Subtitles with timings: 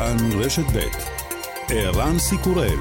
[0.00, 0.78] כאן רשת ב'
[1.68, 2.78] ערן סיקורל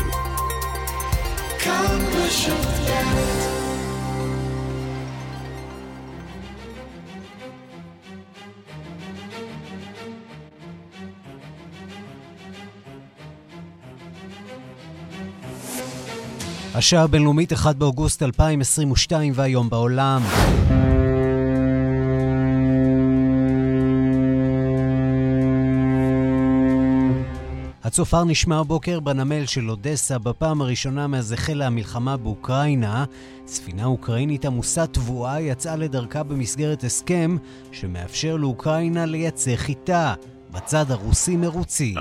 [16.76, 20.22] השעה הבינלאומית 1 באוגוסט 2022 והיום בעולם.
[28.00, 33.06] הצופר נשמע הבוקר בנמל של אודסה בפעם הראשונה מאז החלה המלחמה באוקראינה.
[33.46, 37.38] ספינה אוקראינית עמוסה תבואה יצאה לדרכה במסגרת הסכם
[37.72, 40.14] שמאפשר לאוקראינה לייצא חיטה.
[40.52, 41.96] בצד הרוסי מרוצים.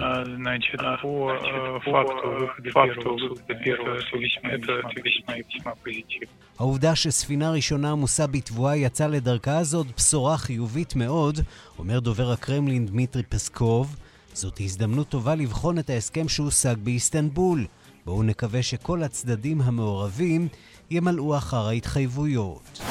[6.59, 11.41] העובדה שספינה ראשונה עמוסה בתבואה יצאה לדרכה זאת בשורה חיובית מאוד,
[11.79, 13.97] אומר דובר הקרמלין דמיטרי פסקוב.
[14.38, 17.66] זאת הזדמנות טובה לבחון את ההסכם שהושג באיסטנבול.
[18.06, 20.48] בואו נקווה שכל הצדדים המעורבים
[20.92, 22.82] ימלאו אחר ההתחייבויות.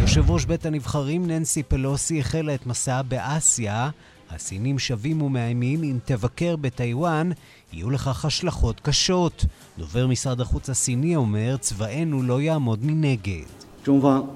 [0.00, 3.90] יושב ראש בית הנבחרים ננסי פלוסי החלה את מסעה באסיה.
[4.30, 7.30] הסינים שבים ומאיימים אם תבקר בטיוואן,
[7.72, 9.44] יהיו לכך השלכות קשות.
[9.78, 13.44] דובר משרד החוץ הסיני אומר, צבאנו לא יעמוד מנגד.
[13.84, 14.26] 中方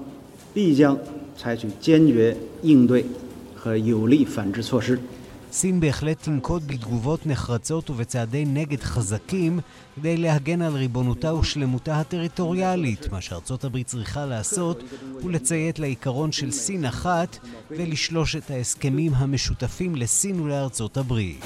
[0.54, 0.96] 必将
[1.36, 3.04] 采取坚决应对
[3.54, 4.98] 和有力反制措施。
[5.51, 9.59] סין בהחלט תנקוט בתגובות נחרצות ובצעדי נגד חזקים
[9.95, 13.11] כדי להגן על ריבונותה ושלמותה הטריטוריאלית.
[13.11, 14.83] מה שארצות הברית צריכה לעשות
[15.21, 17.37] הוא לציית לעיקרון של סין אחת
[17.69, 21.45] ולשלוש את ההסכמים המשותפים לסין ולארצות הברית.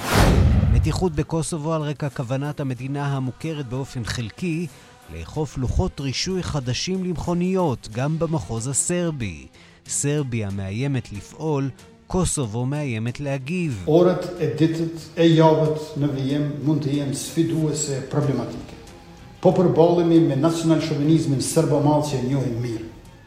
[0.74, 4.68] מתיחות בקוסובו על רקע כוונת המדינה המוכרת באופן חלקי
[5.14, 9.48] לאכוף לוחות רישוי חדשים למכוניות, גם במחוז הסרבי.
[9.88, 11.70] סרביה מאיימת לפעול
[12.12, 13.84] קוסובו מאיימת להגיב.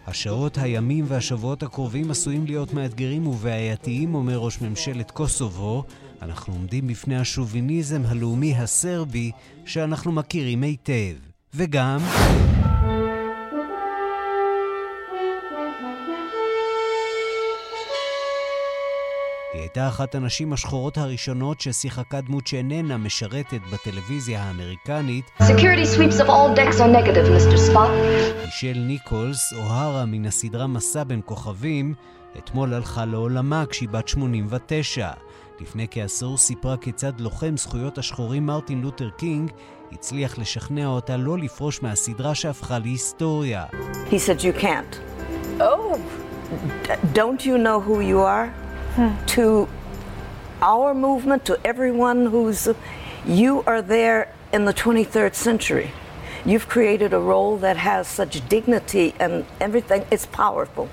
[0.07, 5.85] השעות, הימים והשבועות הקרובים עשויים להיות מאתגרים ובעייתיים, אומר ראש ממשלת קוסובו.
[6.23, 9.31] אנחנו עומדים בפני השוביניזם הלאומי הסרבי
[9.65, 11.15] שאנחנו מכירים היטב.
[11.55, 11.99] וגם...
[19.77, 25.31] הייתה אחת הנשים השחורות הראשונות ששיחקה דמות שאיננה משרתת בטלוויזיה האמריקנית.
[28.45, 31.95] מישל ניקולס, אוהרה מן הסדרה מסע בין כוכבים,
[32.39, 35.11] אתמול הלכה לעולמה כשהיא בת 89.
[35.61, 39.51] לפני כעשור סיפרה כיצד לוחם זכויות השחורים מרטין לותר קינג
[39.93, 43.65] הצליח לשכנע אותה לא לפרוש מהסדרה שהפכה להיסטוריה.
[44.11, 44.99] He said you can't.
[45.61, 45.99] Oh,
[47.15, 48.64] don't you know who you are?
[49.37, 49.69] To
[50.63, 52.69] our movement, to everyone who's.
[53.27, 54.21] You are there
[54.53, 55.91] in the 23rd century.
[56.51, 59.33] You've created a role that has such dignity and
[59.67, 60.03] everything.
[60.11, 60.89] It's powerful.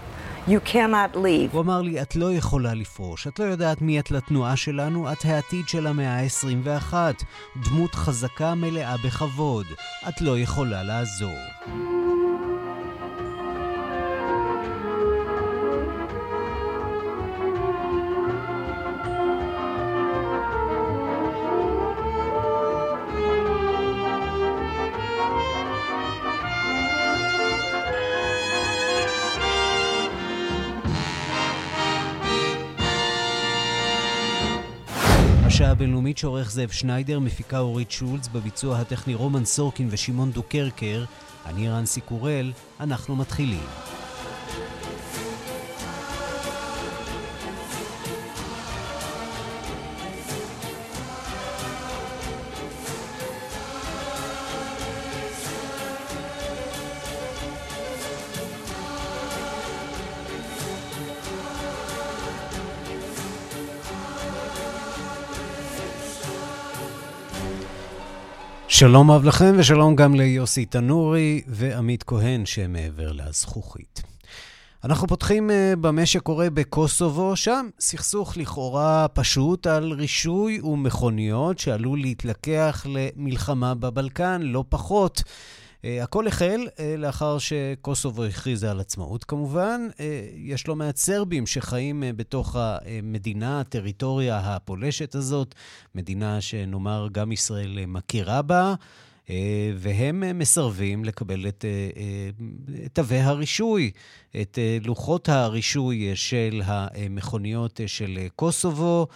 [0.48, 1.52] You cannot leave.
[1.52, 3.28] הוא אמר לי, את לא יכולה לפרוש.
[3.28, 6.94] את לא יודעת מי את לתנועה שלנו, את העתיד של המאה ה-21.
[7.66, 9.66] דמות חזקה מלאה בכבוד.
[10.10, 11.38] את לא יכולה לעזור.
[35.82, 41.06] הבינלאומית שעורך זאב שניידר, מפיקה אורית שולץ, בביצוע הטכני רומן סורקין ושמעון דוקרקר.
[41.46, 43.64] אני רנסי קורל, אנחנו מתחילים.
[68.82, 74.02] שלום רב לכם ושלום גם ליוסי תנורי ועמית כהן שמעבר לזכוכית.
[74.84, 82.86] אנחנו פותחים uh, במה שקורה בקוסובו, שם סכסוך לכאורה פשוט על רישוי ומכוניות שעלול להתלקח
[82.90, 85.24] למלחמה בבלקן, לא פחות.
[85.82, 89.88] Uh, הכל החל uh, לאחר שקוסובו הכריזה על עצמאות כמובן.
[89.92, 90.02] Uh,
[90.36, 95.56] יש לא מעט סרבים שחיים בתוך המדינה, הטריטוריה הפולשת הזאת,
[95.96, 98.76] מדינה שנאמר גם ישראל מכירה בה.
[99.78, 101.66] והם מסרבים לקבל את
[102.94, 103.92] תווי הרישוי,
[104.42, 109.08] את לוחות הרישוי של המכוניות של קוסובו.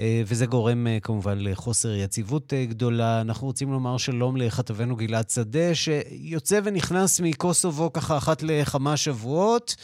[0.00, 3.20] וזה גורם כמובן לחוסר יציבות גדולה.
[3.20, 9.74] אנחנו רוצים לומר שלום לכתבנו גלעד שדה, שיוצא ונכנס מקוסובו ככה אחת לכמה שבועות.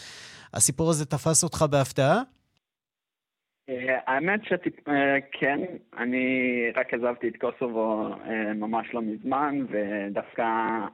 [0.54, 2.22] הסיפור הזה תפס אותך בהפתעה?
[3.68, 6.26] אה, האמת שכן, אה, אני
[6.74, 10.44] רק עזבתי את קוסובו אה, ממש לא מזמן, ודווקא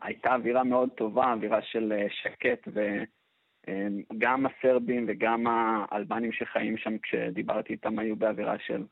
[0.02, 1.92] הייתה אווירה מאוד טובה, אווירה של
[2.22, 8.82] שקט, וגם הסרבים וגם האלבנים שחיים שם, כשדיברתי איתם, היו באווירה של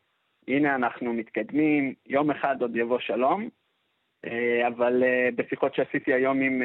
[0.49, 3.49] הנה אנחנו מתקדמים, יום אחד עוד יבוא שלום,
[4.67, 5.03] אבל
[5.37, 6.63] בשיחות שעשיתי היום עם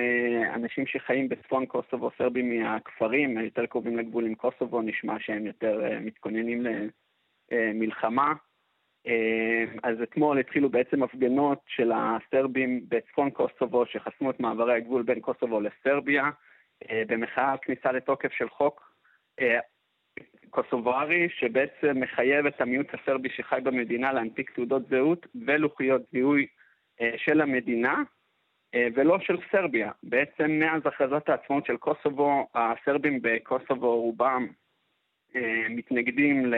[0.53, 6.65] אנשים שחיים בצפון קוסובו, סרבים מהכפרים היותר קרובים לגבול עם קוסובו, נשמע שהם יותר מתכוננים
[7.51, 8.33] מלחמה.
[9.07, 15.19] אה, אז אתמול התחילו בעצם הפגנות של הסרבים בצפון קוסובו שחסמו את מעברי הגבול בין
[15.19, 16.29] קוסובו לסרביה
[16.89, 18.93] אה, במחאה על כניסה לתוקף של חוק
[19.39, 19.59] אה,
[20.49, 26.47] קוסוברי שבעצם מחייב את המיעוט הסרבי שחי במדינה להנפיק תעודות זהות ולוחיות זיהוי
[27.17, 28.03] של המדינה
[28.75, 29.91] ולא של סרביה.
[30.03, 34.47] בעצם מאז הכרזת העצמאות של קוסובו, הסרבים בקוסובו רובם
[35.69, 36.55] מתנגדים ל...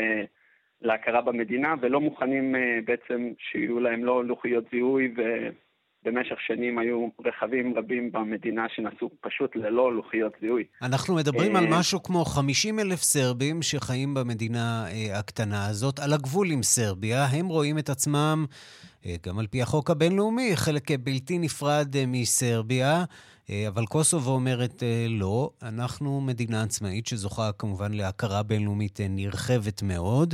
[0.82, 5.14] להכרה במדינה, ולא מוכנים אה, בעצם שיהיו להם לא לוחיות זיהוי,
[6.06, 10.64] ובמשך שנים היו רכבים רבים במדינה שנסעו פשוט ללא לוחיות זיהוי.
[10.82, 16.14] אנחנו מדברים על אה, משהו כמו 50 אלף סרבים שחיים במדינה אה, הקטנה הזאת, על
[16.14, 17.26] הגבול עם סרביה.
[17.26, 18.46] הם רואים את עצמם,
[19.28, 23.04] גם על פי החוק הבינלאומי, חלק בלתי נפרד מסרביה.
[23.52, 29.80] אה, אבל קוסובו אומרת אה, לא, אנחנו מדינה עצמאית שזוכה כמובן להכרה בינלאומית אה, נרחבת
[29.92, 30.30] מאוד.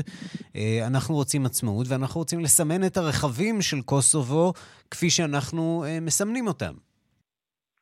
[0.87, 4.53] אנחנו רוצים עצמאות ואנחנו רוצים לסמן את הרכבים של קוסובו
[4.91, 6.73] כפי שאנחנו מסמנים אותם.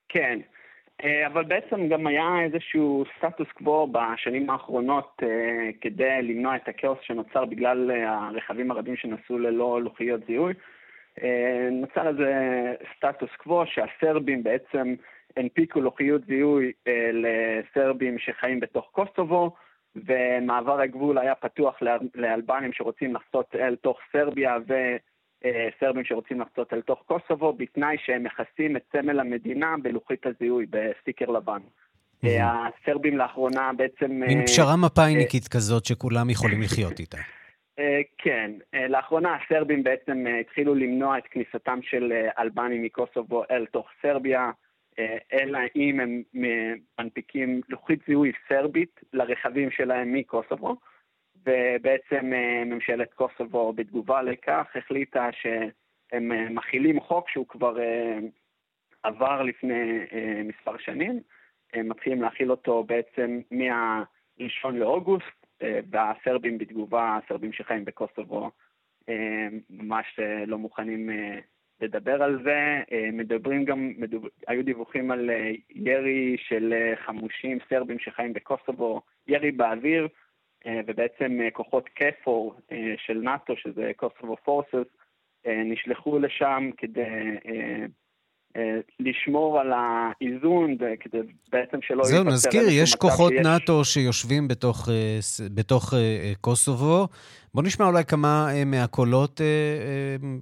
[0.09, 0.39] כן,
[1.27, 5.21] אבל בעצם גם היה איזשהו סטטוס קוו בשנים האחרונות
[5.81, 10.53] כדי למנוע את הכאוס שנוצר בגלל הרכבים הרבים שנסעו ללא לוחיות זיהוי.
[11.71, 12.33] נוצר איזה
[12.97, 14.95] סטטוס קוו שהסרבים בעצם
[15.37, 19.55] הנפיקו לוחיות זיהוי אה, לסרבים שחיים בתוך קוסובו,
[19.95, 21.75] ומעבר הגבול היה פתוח
[22.15, 28.77] לאלבנים שרוצים לחצות אל תוך סרביה וסרבים שרוצים לחצות אל תוך קוסובו, בתנאי שהם מכסים
[28.77, 31.59] את סמל המדינה בלוחית הזיהוי, בסטיקר לבן.
[32.23, 34.11] אה, הסרבים לאחרונה בעצם...
[34.11, 37.17] מין אה, פשרה מפאיניקית כזאת שכולם יכולים לחיות איתה.
[38.17, 38.51] כן,
[38.89, 44.51] לאחרונה הסרבים בעצם התחילו למנוע את כניסתם של אלבנים מקוסובו אל תוך סרביה.
[44.99, 46.23] אה, אלא אם הם
[46.99, 50.75] מנפיקים לוחית זיהוי סרבית לרכבים שלהם מקוסובו,
[51.45, 57.75] ובעצם אה, ממשלת קוסובו בתגובה לכך החליטה שהם אה, מכילים חוק שהוא כבר
[59.03, 59.99] עבר לפני
[60.43, 61.19] מספר שנים,
[61.73, 68.51] הם מתחילים להכיל אותו בעצם מה-1 לאוגוסט, והסרבים בתגובה, הסרבים שחיים בקוסובו
[69.69, 71.09] ממש לא מוכנים
[71.81, 72.81] לדבר על זה.
[72.91, 74.25] אה, מדברים גם, מדוב...
[74.47, 80.07] היו דיווחים על אה, ירי של אה, חמושים סרבים שחיים בקוסובו, ירי באוויר,
[80.87, 82.55] ובעצם כוחות קפור
[82.97, 84.87] של נאט"ו, שזה קוסובו פורסס,
[85.47, 87.03] נשלחו לשם כדי
[88.99, 91.17] לשמור על האיזון, כדי
[91.51, 92.03] בעצם שלא...
[92.03, 93.45] זהו, נזכיר, יש כוחות שיש...
[93.45, 94.89] נאט"ו שיושבים בתוך,
[95.55, 95.93] בתוך
[96.41, 97.07] קוסובו.
[97.55, 99.45] בוא נשמע אולי כמה אה, מהקולות אה,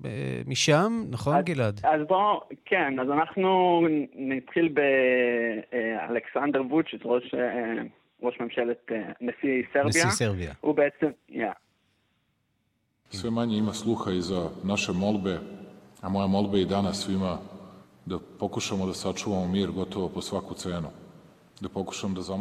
[0.05, 1.81] אה, משם, נכון, אז, גלעד?
[1.83, 3.81] אז בוא, כן, אז אנחנו
[4.15, 4.75] נתחיל
[5.71, 7.35] באלכסנדר ווצ'יץ, ראש,
[8.23, 8.91] ראש ממשלת,
[9.21, 9.89] נשיא סרביה.
[9.89, 10.53] נשיא סרביה.
[10.61, 11.47] הוא בעצם, יא.
[13.13, 15.37] Sve manje ima sluha i za naše molbe,
[16.01, 17.37] a moja molba i danas svima
[18.05, 20.89] da pokušamo da sačuvamo mir gotovo po svaku cenu.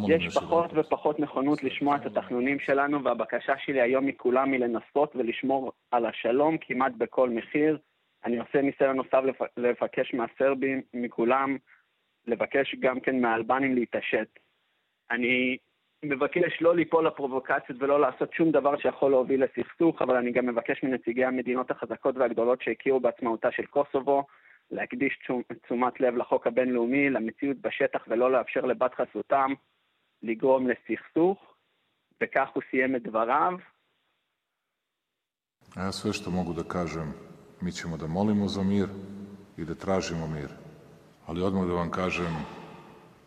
[0.07, 5.71] יש פחות ופחות נכונות לשמוע את התחנונים שלנו, והבקשה שלי היום מכולם היא לנסות ולשמור
[5.91, 7.77] על השלום כמעט בכל מחיר.
[8.25, 9.21] אני עושה ניסיון נוסף
[9.57, 11.57] לבקש מהסרבים, מכולם,
[12.27, 14.27] לבקש גם כן מהאלבנים להתעשת.
[15.11, 15.57] אני
[16.03, 20.83] מבקש לא ליפול לפרובוקציות ולא לעשות שום דבר שיכול להוביל לסכסוך, אבל אני גם מבקש
[20.83, 24.23] מנציגי המדינות החזקות והגדולות שהכירו בעצמאותה של קוסובו,
[24.70, 25.18] להקדיש
[25.62, 29.52] תשומת לב לחוק הבינלאומי, למציאות בשטח ולא לאפשר לבת חסותם
[30.22, 31.54] לגרום לסכסוך,
[32.22, 33.52] וכך הוא סיים את דבריו.
[35.76, 37.12] A ja sve što mogu da kažem,
[37.60, 38.88] mi ćemo da molimo za mir
[39.56, 40.50] i da tražimo mir.
[41.26, 42.36] Ali odmah da vam kažem,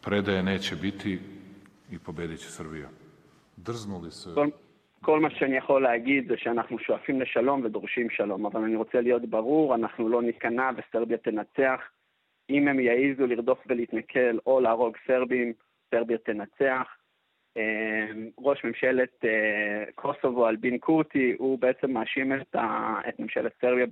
[0.02, 1.20] predaje neće biti
[1.92, 2.90] i pobedit će Srbija.
[3.58, 4.30] Drznuli se...
[5.07, 9.27] כל מה שאני יכול להגיד זה שאנחנו שואפים לשלום ודורשים שלום, אבל אני רוצה להיות
[9.27, 11.81] ברור, אנחנו לא ניכנע וסרביה תנצח.
[12.51, 15.53] אם הם יעיזו לרדוף ולהתנכל או להרוג סרבים,
[15.91, 16.97] סרביה תנצח.
[18.39, 19.25] ראש ממשלת
[19.95, 22.57] קוסובו, אלבין קורטי, הוא בעצם מאשים את,
[23.09, 23.87] את ממשלת סרביה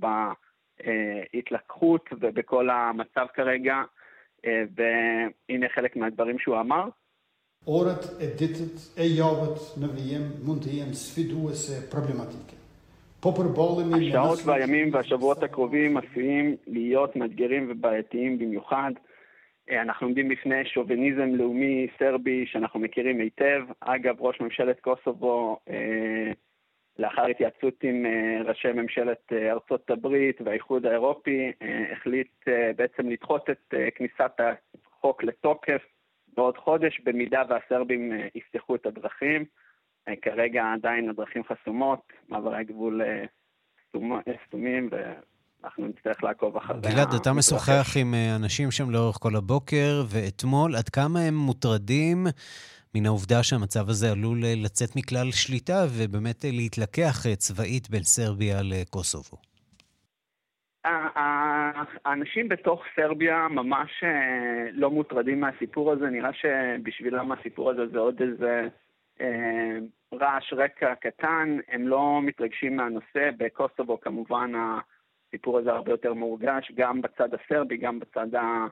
[0.84, 3.82] בהתלקחות ובכל המצב כרגע,
[4.46, 6.88] והנה חלק מהדברים שהוא אמר.
[7.66, 12.58] Året är dittet är javet när vi muntigen sviduese problematiken.
[13.22, 18.90] השעות והימים והשבועות הקרובים עשויים להיות מאתגרים ובעייתיים במיוחד.
[19.70, 23.62] אנחנו עומדים בפני שוביניזם לאומי סרבי שאנחנו מכירים היטב.
[23.80, 25.58] אגב, ראש ממשלת קוסובו,
[26.98, 28.06] לאחר התייעצות עם
[28.44, 31.52] ראשי ממשלת ארצות הברית והאיחוד האירופי,
[31.92, 35.82] החליט בעצם לדחות את כניסת החוק לתוקף
[36.36, 39.44] בעוד חודש, במידה והסרבים יפתחו את הדרכים.
[40.22, 43.02] כרגע עדיין הדרכים חסומות, מעברי הגבול
[44.46, 46.80] סתומים, ואנחנו נצטרך לעקוב אחרי...
[46.80, 52.26] גלעד, אתה משוחח עם אנשים שם לאורך כל הבוקר, ואתמול, עד כמה הם מוטרדים
[52.94, 59.53] מן העובדה שהמצב הזה עלול לצאת מכלל שליטה, ובאמת להתלקח צבאית בין סרביה לקוסובו?
[60.84, 64.04] האנשים בתוך סרביה ממש
[64.72, 68.68] לא מוטרדים מהסיפור הזה, נראה שבשבילם הסיפור הזה זה עוד איזה
[70.14, 73.30] רעש רקע קטן, הם לא מתרגשים מהנושא.
[73.36, 74.52] בקוסובו כמובן
[75.28, 78.66] הסיפור הזה הרבה יותר מורגש, גם בצד הסרבי, גם בצד, ה,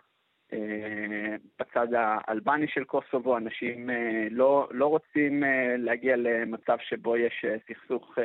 [1.61, 3.37] בצד האלבני של קוסובו.
[3.37, 3.91] אנשים
[4.31, 5.43] לא, לא רוצים
[5.79, 8.19] להגיע למצב שבו יש סכסוך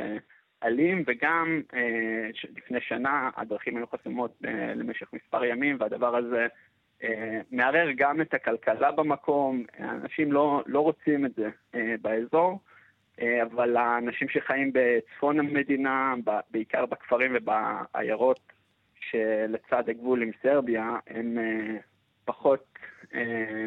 [0.63, 1.61] אלים, וגם
[2.57, 4.37] לפני שנה הדרכים היו חסומות
[4.75, 6.47] למשך מספר ימים, והדבר הזה
[7.51, 11.49] מערער גם את הכלכלה במקום, אנשים לא, לא רוצים את זה
[12.01, 12.59] באזור,
[13.21, 16.13] אבל האנשים שחיים בצפון המדינה,
[16.51, 18.39] בעיקר בכפרים ובעיירות
[18.99, 21.37] שלצד הגבול עם סרביה, הם
[22.25, 22.79] פחות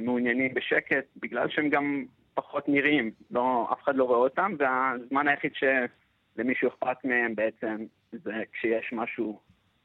[0.00, 2.04] מעוניינים בשקט, בגלל שהם גם
[2.34, 5.52] פחות נראים, לא, אף אחד לא רואה אותם, והזמן היחיד
[6.34, 7.76] שלמישהו אכפת מהם בעצם
[8.12, 9.40] זה כשיש משהו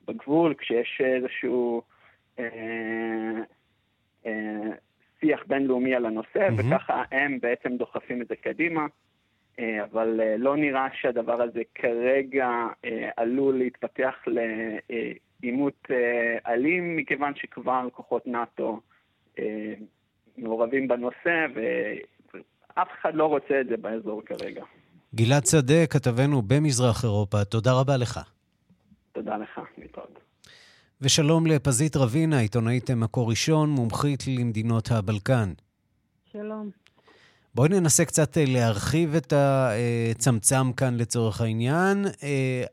[0.07, 1.81] בגבול, כשיש איזשהו...
[5.19, 6.75] שיח בינלאומי על הנושא, mm-hmm.
[6.75, 8.85] וככה הם בעצם דוחפים את זה קדימה.
[9.83, 12.49] אבל לא נראה שהדבר הזה כרגע
[13.17, 15.87] עלול להתפתח לעימות
[16.47, 18.79] אלים, מכיוון שכבר כוחות נאט"ו
[20.37, 24.63] מעורבים בנושא, ואף אחד לא רוצה את זה באזור כרגע.
[25.15, 28.19] גלעד שדה, כתבנו במזרח אירופה, תודה רבה לך.
[29.13, 30.19] תודה לך, להתראות.
[31.01, 35.53] ושלום לפזית רבינה, עיתונאית מקור ראשון, מומחית למדינות הבלקן.
[36.31, 36.69] שלום.
[37.55, 42.05] בואי ננסה קצת להרחיב את הצמצם כאן לצורך העניין.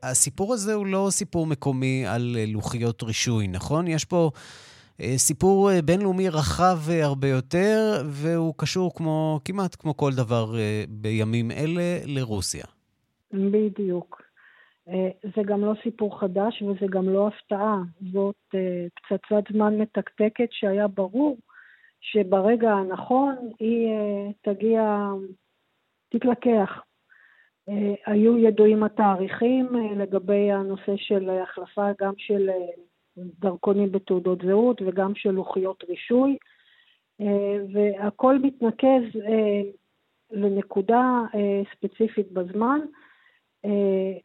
[0.03, 3.87] הסיפור הזה הוא לא סיפור מקומי על לוחיות רישוי, נכון?
[3.87, 4.31] יש פה
[5.01, 10.45] סיפור בינלאומי רחב הרבה יותר, והוא קשור כמו, כמעט כמו כל דבר
[10.89, 12.65] בימים אלה לרוסיה.
[13.33, 14.21] בדיוק.
[15.23, 17.77] זה גם לא סיפור חדש וזה גם לא הפתעה.
[18.13, 18.55] זאת
[18.95, 21.37] פצצת זמן מתקתקת שהיה ברור
[22.01, 23.89] שברגע הנכון היא
[24.41, 25.07] תגיע,
[26.09, 26.69] תתלקח.
[28.05, 32.49] היו ידועים התאריכים לגבי הנושא של החלפה גם של
[33.17, 36.37] דרכונים בתעודות זהות וגם של לוחיות רישוי,
[37.73, 39.21] והכל מתנקז
[40.31, 41.21] לנקודה
[41.75, 42.79] ספציפית בזמן.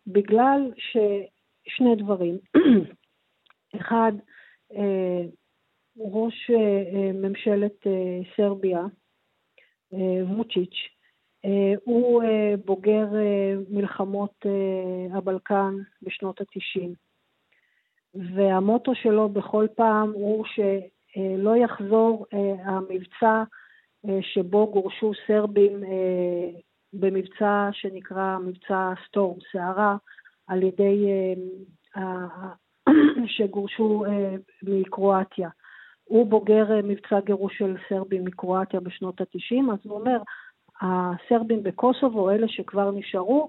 [0.07, 2.39] בגלל ששני דברים.
[3.77, 4.13] אחד,
[5.99, 6.51] ראש
[7.15, 7.87] ממשלת
[8.37, 8.81] סרביה,
[10.37, 10.77] ווצ'יץ',
[11.85, 12.23] הוא
[12.65, 13.07] בוגר
[13.71, 14.47] מלחמות
[15.13, 17.08] הבלקן בשנות התשעים.
[18.15, 23.43] והמוטו שלו בכל פעם הוא שלא יחזור uh, המבצע
[24.07, 26.61] uh, שבו גורשו סרבים uh,
[26.93, 29.97] במבצע שנקרא מבצע סטורם, סערה,
[30.47, 31.07] על ידי
[33.37, 34.05] שגורשו
[34.63, 35.49] מקרואטיה.
[36.05, 40.19] הוא בוגר מבצע גירוש של סרבים מקרואטיה בשנות ה-90, אז הוא אומר,
[40.81, 43.49] הסרבים בקוסובו, אלה שכבר נשארו,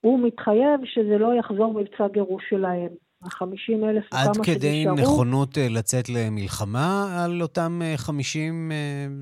[0.00, 2.88] הוא מתחייב שזה לא יחזור מבצע גירוש שלהם.
[3.22, 4.40] החמישים אלף וכמה שנשארו.
[4.40, 8.72] עד כדי נכונות לצאת למלחמה על אותם 50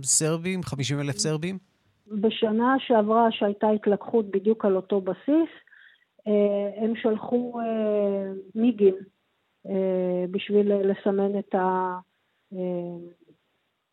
[0.02, 1.58] סרבים, 50 אלף סרבים?
[2.06, 5.50] בשנה שעברה שהייתה התלקחות בדיוק על אותו בסיס,
[6.76, 7.60] הם שלחו
[8.54, 8.94] מיגים
[10.30, 11.98] בשביל לסמן את ה...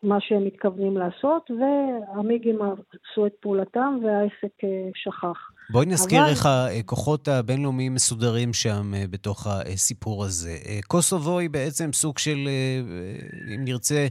[0.03, 4.53] מה שהם מתכוונים לעשות, והמיגים עשו את פעולתם והעסק
[4.95, 5.37] שכח.
[5.69, 6.29] בואי נזכיר אבל...
[6.29, 10.57] איך הכוחות הבינלאומיים מסודרים שם בתוך הסיפור הזה.
[10.87, 12.49] קוסובו היא בעצם סוג של,
[13.55, 14.07] אם נרצה,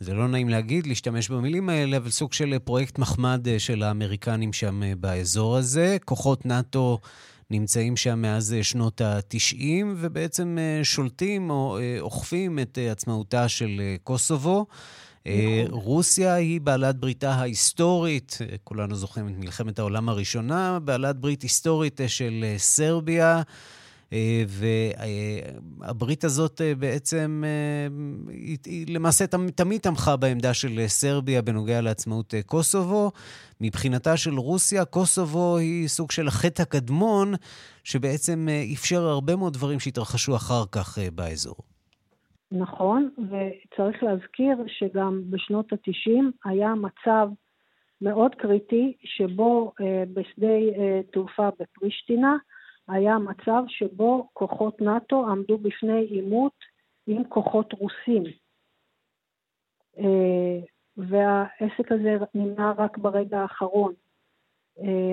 [0.00, 4.80] זה לא נעים להגיד, להשתמש במילים האלה, אבל סוג של פרויקט מחמד של האמריקנים שם
[5.00, 5.96] באזור הזה.
[6.04, 6.98] כוחות נאט"ו
[7.50, 14.66] נמצאים שם מאז שנות ה-90, ובעצם שולטים או אוכפים את עצמאותה של קוסובו.
[15.26, 15.80] נכון.
[15.80, 22.44] רוסיה היא בעלת בריתה ההיסטורית, כולנו זוכרים את מלחמת העולם הראשונה, בעלת ברית היסטורית של
[22.56, 23.42] סרביה.
[24.48, 27.44] והברית הזאת בעצם,
[28.28, 29.24] היא, היא למעשה
[29.54, 33.12] תמיד תמכה בעמדה של סרביה בנוגע לעצמאות קוסובו.
[33.60, 37.34] מבחינתה של רוסיה, קוסובו היא סוג של החטא הקדמון,
[37.84, 41.56] שבעצם אפשר הרבה מאוד דברים שהתרחשו אחר כך באזור.
[42.52, 47.28] נכון, וצריך להזכיר שגם בשנות ה-90 היה מצב
[48.00, 49.72] מאוד קריטי שבו
[50.14, 50.56] בשדה
[51.12, 52.36] תעופה בפרישטינה
[52.88, 56.52] היה מצב שבו כוחות נאט"ו עמדו בפני עימות
[57.06, 58.22] עם כוחות רוסים.
[60.96, 63.92] והעסק הזה נמנע רק ברגע האחרון.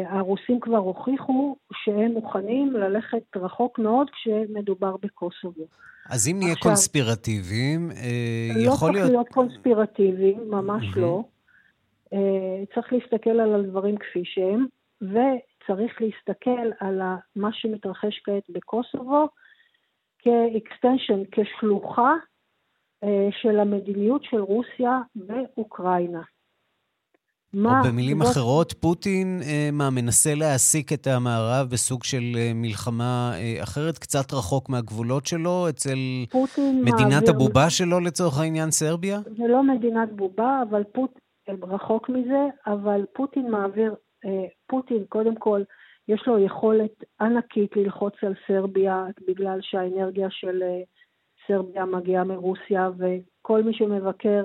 [0.06, 5.68] הרוסים כבר הוכיחו שהם מוכנים ללכת רחוק מאוד כשמדובר בקוסובו.
[6.10, 7.90] אז אם נהיה עכשיו, קונספירטיביים,
[8.56, 8.96] לא יכול להיות...
[8.96, 11.00] לא צריך להיות קונספירטיביים, ממש mm-hmm.
[11.00, 11.24] לא.
[12.76, 14.66] צריך להסתכל על הדברים כפי שהם,
[15.02, 17.02] וצריך להסתכל על
[17.36, 19.28] מה שמתרחש כעת בקוסובו
[20.20, 22.14] כאקסטנשן, כשלוחה
[23.42, 26.22] של המדיניות של רוסיה באוקראינה.
[27.54, 27.80] מה...
[27.80, 28.32] או במילים זאת...
[28.32, 34.34] אחרות, פוטין, אה, מה, מנסה להעסיק את המערב בסוג של אה, מלחמה אה, אחרת, קצת
[34.34, 35.98] רחוק מהגבולות שלו, אצל
[36.74, 37.30] מדינת מעביר...
[37.30, 39.20] הבובה שלו, לצורך העניין, סרביה?
[39.38, 41.20] זה לא מדינת בובה, אבל פוט...
[41.64, 43.96] רחוק מזה, אבל פוטין מעביר,
[44.68, 45.62] פוטין, קודם כל,
[46.08, 50.64] יש לו יכולת ענקית ללחוץ על סרביה, בגלל שהאנרגיה של
[51.48, 54.44] סרביה מגיעה מרוסיה, וכל מי שמבקר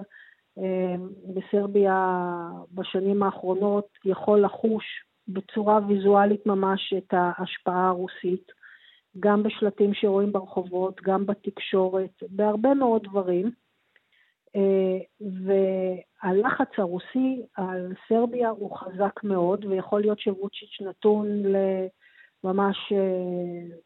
[1.35, 2.29] בסרביה
[2.73, 4.85] בשנים האחרונות יכול לחוש
[5.29, 8.53] בצורה ויזואלית ממש את ההשפעה הרוסית,
[9.21, 13.51] גם בשלטים שרואים ברחובות, גם בתקשורת, בהרבה מאוד דברים.
[14.57, 21.27] אה, והלחץ הרוסי על סרביה הוא חזק מאוד, ויכול להיות שווצ'יץ' נתון
[22.45, 23.77] לממש אה,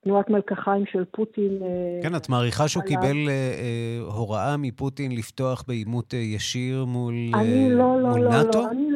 [0.00, 1.58] תנועת מלקחיים של פוטין.
[1.62, 2.82] אה, כן, את מעריכה שהוא.
[2.82, 8.30] קיבל אה, אה, הוראה מפוטין לפתוח בעימות ישיר מול, אני לא, אה, לא, מול לא,
[8.30, 8.58] נאט"ו?
[8.58, 8.88] לא, אני,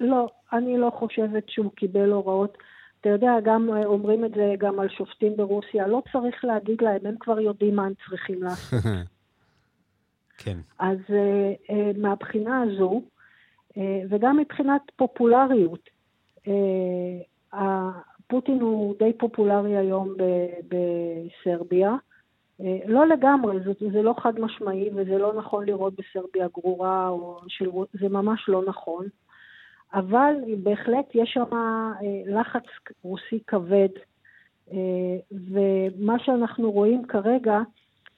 [0.00, 2.58] לא, אני לא חושבת שהוא קיבל הוראות.
[3.00, 7.14] אתה יודע, גם אומרים את זה גם על שופטים ברוסיה, לא צריך להגיד להם, הם
[7.20, 8.80] כבר יודעים מה הם צריכים לעשות.
[10.38, 10.58] כן.
[10.78, 13.02] אז אה, אה, מהבחינה הזו,
[13.76, 15.88] אה, וגם מבחינת פופולריות,
[16.48, 17.90] אה,
[18.26, 20.14] פוטין הוא די פופולרי היום
[20.68, 21.96] בסרביה.
[22.60, 27.40] אה, לא לגמרי, זה, זה לא חד משמעי וזה לא נכון לראות בסרביה גרורה, או
[27.48, 29.06] של, זה ממש לא נכון.
[29.94, 31.92] אבל בהחלט יש שם אה,
[32.26, 32.64] לחץ
[33.02, 33.88] רוסי כבד,
[34.72, 37.60] אה, ומה שאנחנו רואים כרגע,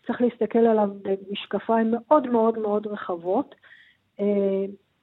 [0.06, 3.54] צריך להסתכל עליו במשקפיים מאוד מאוד מאוד רחבות.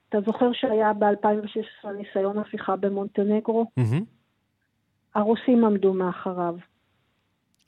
[0.10, 3.66] אתה זוכר שהיה ב-2016 ניסיון הפיכה במונטנגרו?
[3.80, 4.04] Mm-hmm.
[5.16, 6.56] הרוסים עמדו מאחריו.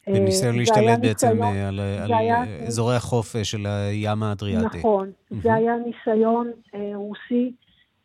[0.08, 4.78] וניסיון אה, להשתלט בעצם ניסיון, אה, על, על היה, אזורי החוף אה, של הים האדריאטי.
[4.78, 5.36] נכון, mm-hmm.
[5.44, 7.52] זה היה ניסיון אה, רוסי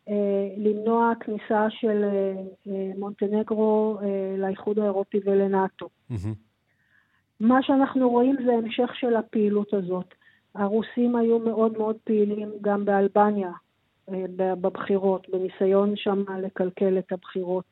[0.09, 0.13] אה,
[0.57, 2.03] למנוע כניסה של
[2.67, 5.85] אה, מונטנגרו אה, לאיחוד האירופי ולנאט"ו.
[6.11, 6.35] Mm-hmm.
[7.39, 10.13] מה שאנחנו רואים זה המשך של הפעילות הזאת.
[10.55, 13.51] הרוסים היו מאוד מאוד פעילים גם באלבניה,
[14.09, 17.65] אה, בבחירות, בניסיון שם לקלקל את הבחירות.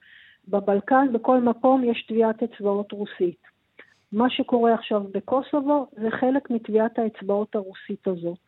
[0.51, 3.51] בבלקן, בכל מקום יש טביעת אצבעות רוסית.
[4.11, 8.39] מה שקורה עכשיו בקוסובו זה חלק מטביעת האצבעות הרוסית הזאת.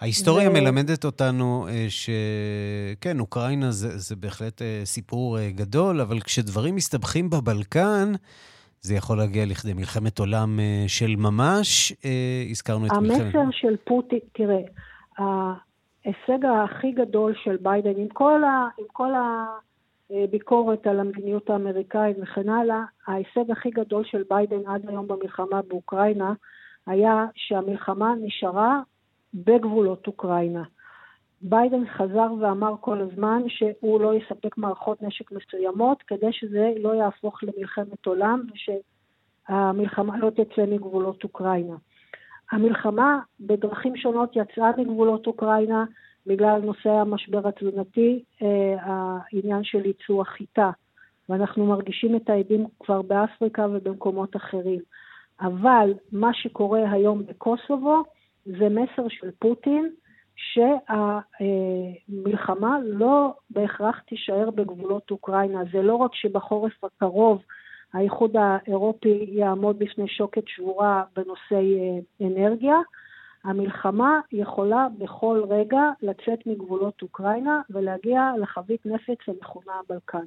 [0.00, 0.52] ההיסטוריה ו...
[0.52, 7.30] מלמדת אותנו אה, שכן, אוקראינה זה, זה בהחלט אה, סיפור אה, גדול, אבל כשדברים מסתבכים
[7.30, 8.12] בבלקן,
[8.80, 11.92] זה יכול להגיע לכדי מלחמת עולם של ממש.
[12.50, 13.34] הזכרנו את מלחמת...
[13.34, 14.60] המסר של פוטין, תראה,
[15.18, 19.46] ההישג הכי גדול של ביידן, עם כל, ה, עם כל ה,
[20.30, 26.32] ביקורת על המדיניות האמריקאית וכן הלאה, ההישג הכי גדול של ביידן עד היום במלחמה באוקראינה
[26.86, 28.80] היה שהמלחמה נשארה
[29.34, 30.62] בגבולות אוקראינה.
[31.42, 37.40] ביידן חזר ואמר כל הזמן שהוא לא יספק מערכות נשק מסוימות כדי שזה לא יהפוך
[37.42, 41.74] למלחמת עולם ושהמלחמה לא תצא מגבולות אוקראינה.
[42.52, 45.84] המלחמה בדרכים שונות יצאה מגבולות אוקראינה,
[46.26, 50.70] בגלל נושא המשבר התזונתי, אה, העניין של ייצוא החיטה,
[51.28, 54.80] ואנחנו מרגישים את העדים כבר באפריקה ובמקומות אחרים.
[55.40, 58.02] אבל מה שקורה היום בקוסובו
[58.46, 59.90] זה מסר של פוטין
[62.06, 65.60] שהמלחמה לא בהכרח תישאר בגבולות אוקראינה.
[65.72, 67.42] זה לא רק שבחורף הקרוב
[67.94, 72.76] האיחוד האירופי יעמוד בפני שוקת שבורה בנושאי אה, אנרגיה,
[73.44, 80.26] המלחמה יכולה בכל רגע לצאת מגבולות אוקראינה ולהגיע לחבית נפץ המכונה הבלקן.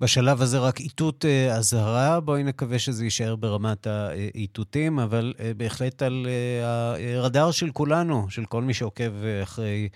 [0.00, 6.02] בשלב הזה רק איתות אה, אזהרה, בואי נקווה שזה יישאר ברמת האיתותים, אבל אה, בהחלט
[6.02, 9.88] על אה, הרדאר של כולנו, של כל מי שעוקב אחרי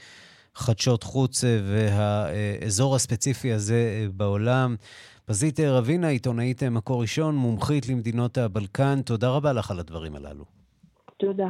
[0.55, 4.77] חדשות חוץ והאזור הספציפי הזה בעולם.
[5.25, 10.64] פזית רבינה, עיתונאית מקור ראשון, מומחית למדינות הבלקן, תודה רבה לך על הדברים הללו.
[11.25, 11.49] תודה.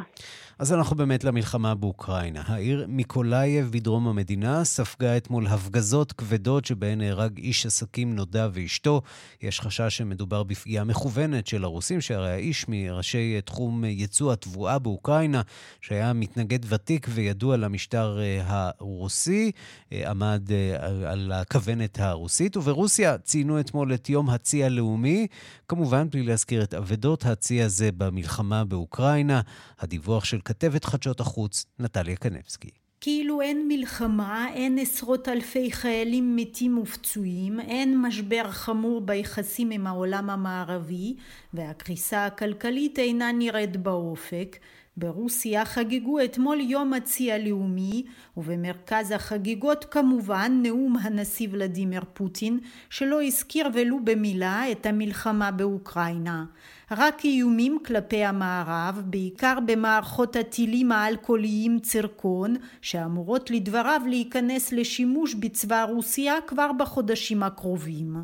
[0.59, 2.43] אז אנחנו באמת למלחמה באוקראינה.
[2.47, 9.03] העיר מיקולאייב בדרום המדינה ספגה אתמול הפגזות כבדות שבהן נהרג איש עסקים נודע ואשתו.
[9.43, 15.43] יש חשש שמדובר בפגיעה מכוונת של הרוסים, שהרי האיש מראשי תחום ייצוא התבואה באוקראינה,
[15.81, 19.51] שהיה מתנגד ותיק וידוע למשטר אה, הרוסי,
[19.93, 22.57] אה, עמד אה, על הכוונת הרוסית.
[22.57, 25.27] וברוסיה ציינו אתמול את יום הצי הלאומי,
[25.69, 29.41] כמובן בלי להזכיר את אבדות הצי הזה במלחמה באוקראינה.
[29.81, 32.71] הדיווח של כתבת חדשות החוץ, נטליה קנבסקי.
[33.01, 40.31] כאילו אין מלחמה, אין עשרות אלפי חיילים מתים ופצועים, אין משבר חמור ביחסים עם העולם
[40.31, 41.17] המערבי,
[41.55, 44.57] והקריסה הכלכלית אינה נראית באופק.
[44.98, 48.04] ברוסיה חגגו אתמול יום הצי הלאומי,
[48.38, 52.60] ובמרכז החגיגות כמובן נאום הנשיא ולדימיר פוטין,
[52.90, 56.46] שלא הזכיר ולו במילה את המלחמה באוקראינה.
[56.92, 66.34] רק איומים כלפי המערב, בעיקר במערכות הטילים האלכוהוליים צירקון, שאמורות לדבריו להיכנס לשימוש בצבא רוסיה
[66.48, 68.16] כבר בחודשים הקרובים.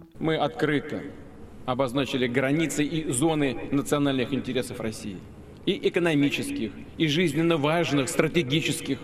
[1.68, 5.18] обозначили границы и зоны национальных интересов России,
[5.70, 9.00] и экономических, и жизненно важных, стратегических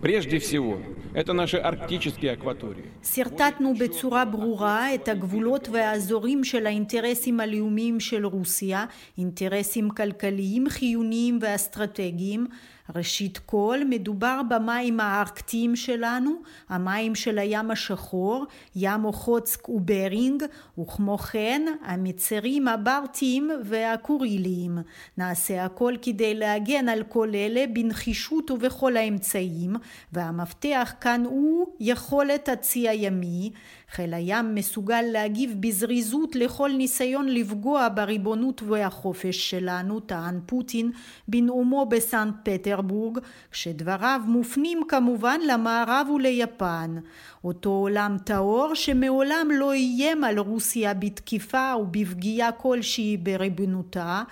[0.00, 0.78] прежде всего,
[1.14, 2.84] это наши арктические акватории.
[3.02, 8.84] שרטטנו בצורה ברורה את הגבולות והאזורים של האינטרסים הלאומיים של רוסיה,
[9.18, 12.46] אינטרסים כלכליים חיוניים ואסטרטגיים,
[12.95, 16.31] ראשית כל מדובר במים הארקטיים שלנו,
[16.69, 20.43] המים של הים השחור, ים אוחוצק וברינג,
[20.79, 24.77] וכמו כן המצרים הברטיים והקוריליים.
[25.17, 29.75] נעשה הכל כדי להגן על כל אלה בנחישות ובכל האמצעים,
[30.13, 33.51] והמפתח כאן הוא יכולת הצי הימי,
[33.91, 40.91] חיל הים מסוגל להגיב בזריזות לכל ניסיון לפגוע בריבונות והחופש שלנו, טען פוטין
[41.27, 43.19] בנאומו בסנט פטרבורג,
[43.51, 46.95] כשדבריו מופנים כמובן למערב וליפן.
[47.43, 54.23] אותו עולם טהור שמעולם לא איים על רוסיה בתקיפה ובפגיעה כלשהי בריבונותה,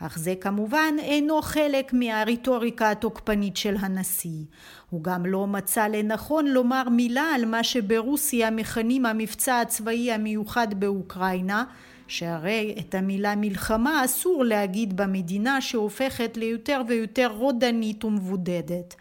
[0.00, 4.44] אך זה כמובן אינו חלק מהרטוריקה התוקפנית של הנשיא.
[4.90, 11.64] הוא גם לא מצא לנכון לומר מילה על מה שברוסיה מכנים המבצע הצבאי המיוחד באוקראינה,
[12.08, 18.94] שהרי את המילה מלחמה אסור להגיד במדינה שהופכת ליותר ויותר רודנית ומבודדת.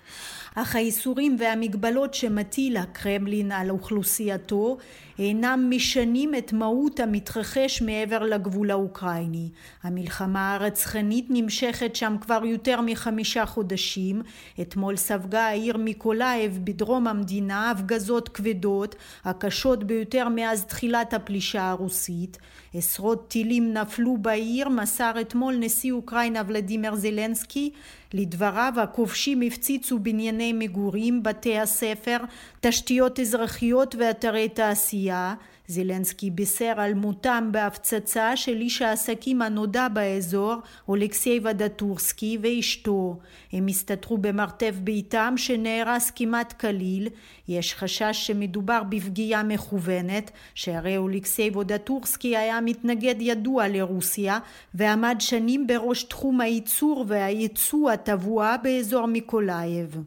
[0.56, 4.78] אך האיסורים והמגבלות שמטיל הקרמלין על אוכלוסייתו
[5.20, 9.50] אינם משנים את מהות המתרחש מעבר לגבול האוקראיני.
[9.84, 14.22] המלחמה הרצחנית נמשכת שם כבר יותר מחמישה חודשים.
[14.62, 22.38] אתמול ספגה העיר מיקולאייב בדרום המדינה הפגזות כבדות, הקשות ביותר מאז תחילת הפלישה הרוסית.
[22.74, 27.72] עשרות טילים נפלו בעיר, מסר אתמול נשיא אוקראינה ולדימיר זלנסקי.
[28.14, 32.18] לדבריו הכובשים הפציצו בנייני מגורים, בתי הספר,
[32.62, 35.07] תשתיות אזרחיות ואתרי תעשייה.
[35.12, 35.34] עלייה,
[35.68, 40.56] זילנסקי בישר על מותם בהפצצה של איש העסקים הנודע באזור,
[40.88, 43.18] אולקסיי ודטורסקי ואשתו.
[43.54, 47.10] הם הסתתרו במרתף ביתם שנהרס כמעט כליל.
[47.48, 54.40] יש חשש שמדובר בפגיעה מכוונת, שהרי אולקסיי ודטורסקי היה מתנגד ידוע לרוסיה,
[54.74, 59.98] ועמד שנים בראש תחום הייצור והייצוא התבואה באזור מיקולאייב.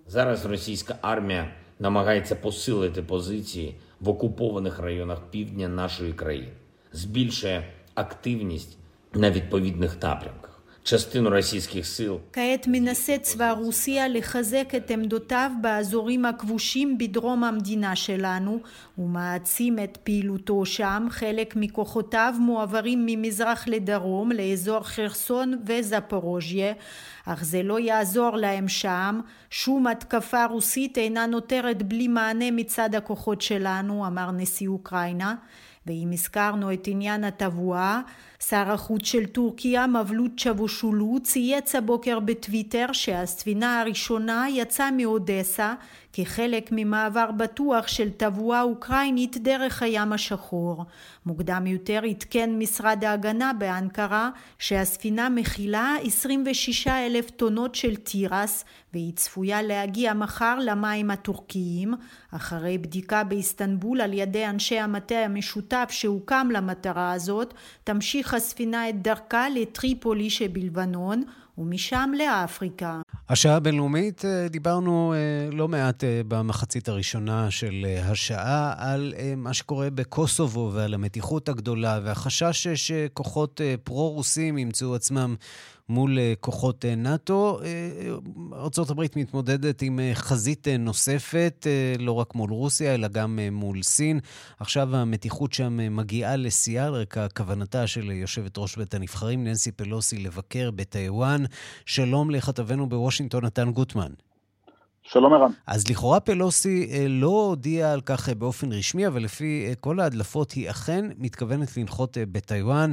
[4.01, 6.53] В окупованих районах півдня нашої країни,
[6.93, 8.79] збільшує активність
[9.15, 10.50] на відповідних напрямках.
[12.33, 18.61] כעת מנסה צבא רוסיה לחזק את עמדותיו באזורים הכבושים בדרום המדינה שלנו,
[18.99, 26.73] ומעצים את פעילותו שם, חלק מכוחותיו מועברים ממזרח לדרום לאזור חרסון וזפורוז'יה,
[27.27, 33.41] אך זה לא יעזור להם שם, שום התקפה רוסית אינה נותרת בלי מענה מצד הכוחות
[33.41, 35.35] שלנו, אמר נשיא אוקראינה,
[35.87, 38.01] ואם הזכרנו את עניין התבואה,
[38.49, 45.75] שר החוץ של טורקיה מבלוט צ'בושולו צייץ הבוקר בטוויטר שהספינה הראשונה יצאה מאודסה
[46.13, 50.85] כחלק ממעבר בטוח של תבואה אוקראינית דרך הים השחור.
[51.27, 59.63] מוקדם יותר עדכן משרד ההגנה באנקרה שהספינה מכילה 26 אלף טונות של תירס והיא צפויה
[59.63, 61.95] להגיע מחר למים הטורקיים.
[62.31, 69.49] אחרי בדיקה באיסטנבול על ידי אנשי המטה המשותף שהוקם למטרה הזאת, תמשיך הספינה את דרכה
[69.49, 71.23] לטריפולי שבלבנון
[71.59, 73.01] ומשם לאפריקה.
[73.29, 79.91] השעה הבינלאומית, אה, דיברנו אה, לא מעט אה, במחצית הראשונה של השעה על מה שקורה
[79.91, 85.35] בקוסובו ועל המתיחות הגדולה והחשש שכוחות פרו-רוסים ימצאו עצמם
[85.91, 87.61] מול אה, כוחות אה, נאט"ו.
[87.65, 87.91] אה,
[88.53, 91.67] ארה"ב מתמודדת עם חזית נוספת,
[91.99, 94.21] לא רק מול רוסיה, אלא גם מול סין.
[94.61, 100.19] עכשיו המתיחות שם מגיעה לשיאה על רקע כוונתה של יושבת ראש בית הנבחרים, ננסי פלוסי,
[100.19, 101.45] לבקר בטיוואן.
[101.87, 104.13] שלום לכתבנו בוושינגטון, נתן גוטמן.
[105.03, 105.51] שלום ערן.
[105.67, 111.05] אז לכאורה פלוסי לא הודיעה על כך באופן רשמי, אבל לפי כל ההדלפות היא אכן
[111.19, 112.93] מתכוונת לנחות בטיוואן.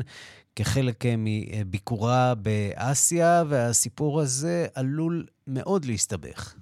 [0.58, 6.56] כחלק אה, מביקורה באסיה, והסיפור הזה עלול מאוד להסתבך.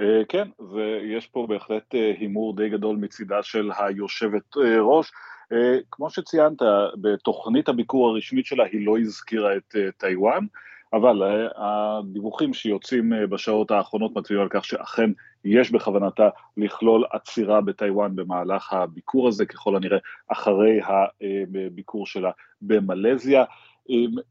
[0.00, 5.12] אה, כן, ויש פה בהחלט אה, הימור די גדול מצידה של היושבת ראש.
[5.90, 6.62] כמו שציינת,
[7.00, 10.46] בתוכנית הביקור הרשמית שלה היא לא הזכירה את טיוואן.
[10.92, 11.22] אבל
[11.56, 15.10] הדיווחים שיוצאים בשעות האחרונות מצביעים על כך שאכן
[15.46, 20.80] יש בכוונתה לכלול עצירה בטיוואן במהלך הביקור הזה, ככל הנראה אחרי
[21.66, 22.30] הביקור שלה
[22.62, 23.44] במלזיה.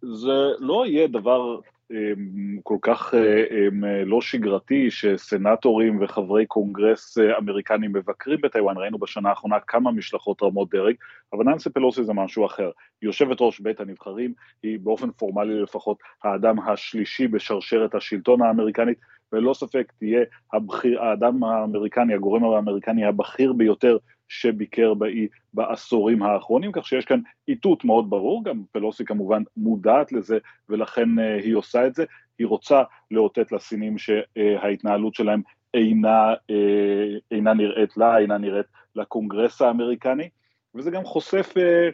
[0.01, 1.59] זה לא יהיה דבר
[1.91, 9.59] אמ, כל כך אמ, לא שגרתי שסנטורים וחברי קונגרס אמריקנים מבקרים בטיוואן, ראינו בשנה האחרונה
[9.59, 10.95] כמה משלחות רמות דרג,
[11.33, 12.71] אבל ננסי פלוסי זה משהו אחר.
[13.01, 18.97] יושבת ראש בית הנבחרים, היא באופן פורמלי לפחות האדם השלישי בשרשרת השלטון האמריקנית,
[19.35, 20.21] וללא ספק תהיה
[20.53, 27.85] הבחיר, האדם האמריקני, הגורם האמריקני הבכיר ביותר שביקר באי בעשורים האחרונים, כך שיש כאן איתות
[27.85, 30.37] מאוד ברור, גם פלוסי כמובן מודעת לזה
[30.69, 32.05] ולכן אה, היא עושה את זה,
[32.39, 35.41] היא רוצה לאותת לסינים שההתנהלות שלהם
[35.73, 40.29] אינה, אה, אינה נראית לה, אינה נראית לקונגרס האמריקני,
[40.75, 41.89] וזה גם חושף אה,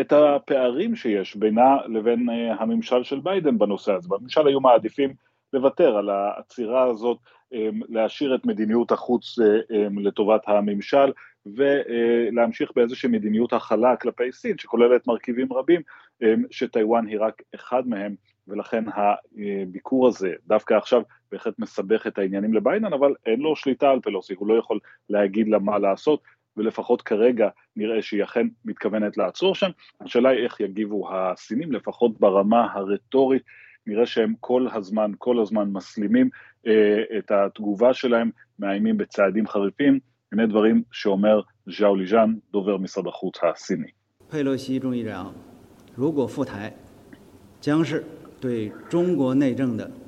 [0.00, 4.08] את הפערים שיש בינה לבין הממשל של ביידן בנושא הזה.
[4.08, 5.14] בממשל היו מעדיפים
[5.52, 7.18] לוותר על העצירה הזאת,
[7.88, 9.38] להשאיר את מדיניות החוץ
[9.96, 11.12] לטובת הממשל,
[11.46, 15.80] ולהמשיך באיזושהי מדיניות הכלה כלפי סין, שכוללת מרכיבים רבים,
[16.50, 18.14] שטיוואן היא רק אחד מהם,
[18.48, 24.00] ולכן הביקור הזה, דווקא עכשיו, בהחלט מסבך את העניינים לביידן, אבל אין לו שליטה על
[24.00, 24.78] פלוסי, הוא לא יכול
[25.10, 26.22] להגיד לה מה לעשות,
[26.56, 29.70] ולפחות כרגע נראה שהיא אכן מתכוונת לעצור שם.
[30.00, 33.42] השאלה היא איך יגיבו הסינים, לפחות ברמה הרטורית,
[33.86, 36.28] נראה שהם כל הזמן, כל הזמן מסלימים
[36.66, 39.98] אה, את התגובה שלהם, מאיימים בצעדים חריפים,
[40.32, 43.90] הנה דברים שאומר ז'או ליז'אן, דובר משרד החוץ הסיני.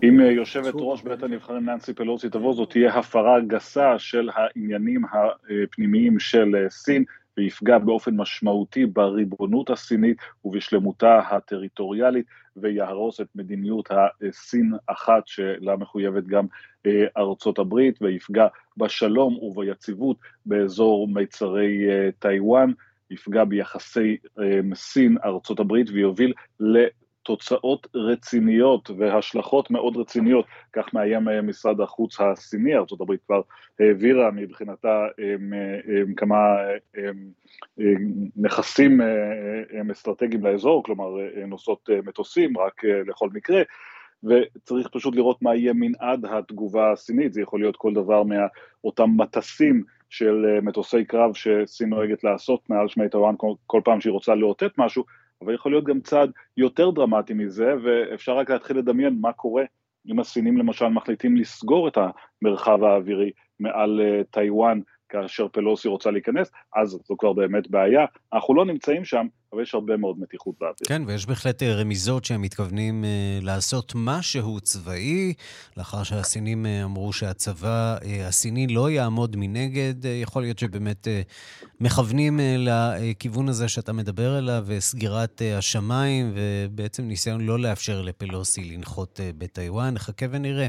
[0.02, 6.18] אם יושבת ראש בית הנבחרים ננסי פלוסי תבוא, זאת תהיה הפרה גסה של העניינים הפנימיים
[6.18, 7.04] של סין,
[7.36, 16.46] ויפגע באופן משמעותי בריבונות הסינית ובשלמותה הטריטוריאלית, ויהרוס את מדיניות הסין אחת שלה מחויבת גם
[16.86, 20.16] אה, ארצות הברית, ויפגע בשלום וביציבות
[20.46, 22.72] באזור מיצרי אה, טיוואן,
[23.10, 26.32] יפגע ביחסי אה, סין ארצות הברית ויוביל
[27.22, 33.40] תוצאות רציניות והשלכות מאוד רציניות, כך מאיים אה, משרד החוץ הסיני, ארה"ב כבר
[33.80, 35.06] העבירה מבחינתה
[36.16, 36.36] כמה
[38.36, 39.00] נכסים
[39.92, 41.06] אסטרטגיים לאזור, כלומר
[41.46, 43.62] נושאות מטוסים רק לכל מקרה,
[44.24, 49.82] וצריך פשוט לראות מה יהיה מנעד התגובה הסינית, זה יכול להיות כל דבר מאותם מטסים
[50.10, 53.34] של מטוסי קרב שסין נוהגת לעשות מעל שמי טוואן
[53.66, 55.04] כל פעם שהיא רוצה לאותת משהו,
[55.44, 59.64] אבל יכול להיות גם צעד יותר דרמטי מזה, ואפשר רק להתחיל לדמיין מה קורה
[60.06, 61.98] אם הסינים למשל מחליטים לסגור את
[62.42, 64.80] המרחב האווירי מעל uh, טיוואן
[65.12, 68.04] כאשר פלוסי רוצה להיכנס, אז זו כבר באמת בעיה.
[68.32, 70.88] אנחנו לא נמצאים שם, אבל יש הרבה מאוד מתיחות באוויר.
[70.88, 75.34] כן, ויש בהחלט אה, רמיזות שהם מתכוונים uh, לעשות משהו צבאי,
[75.76, 77.96] לאחר שהסינים uh, אמרו שהצבא
[78.28, 79.94] הסיני לא יעמוד מנגד.
[80.22, 81.08] יכול להיות שבאמת
[81.80, 89.20] מכוונים לכיוון הזה שאתה מדבר עליו, וסגירת uh, השמיים, ובעצם ניסיון לא לאפשר לפלוסי לנחות
[89.38, 89.94] בטיוואן.
[89.94, 90.68] נחכה ונראה.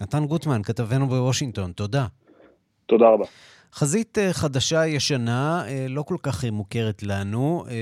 [0.00, 2.06] נתן גוטמן, כתבנו בוושינגטון, תודה.
[2.86, 3.24] תודה רבה.
[3.74, 7.74] חזית אה, חדשה ישנה, אה, לא כל כך מוכרת לנו, אה,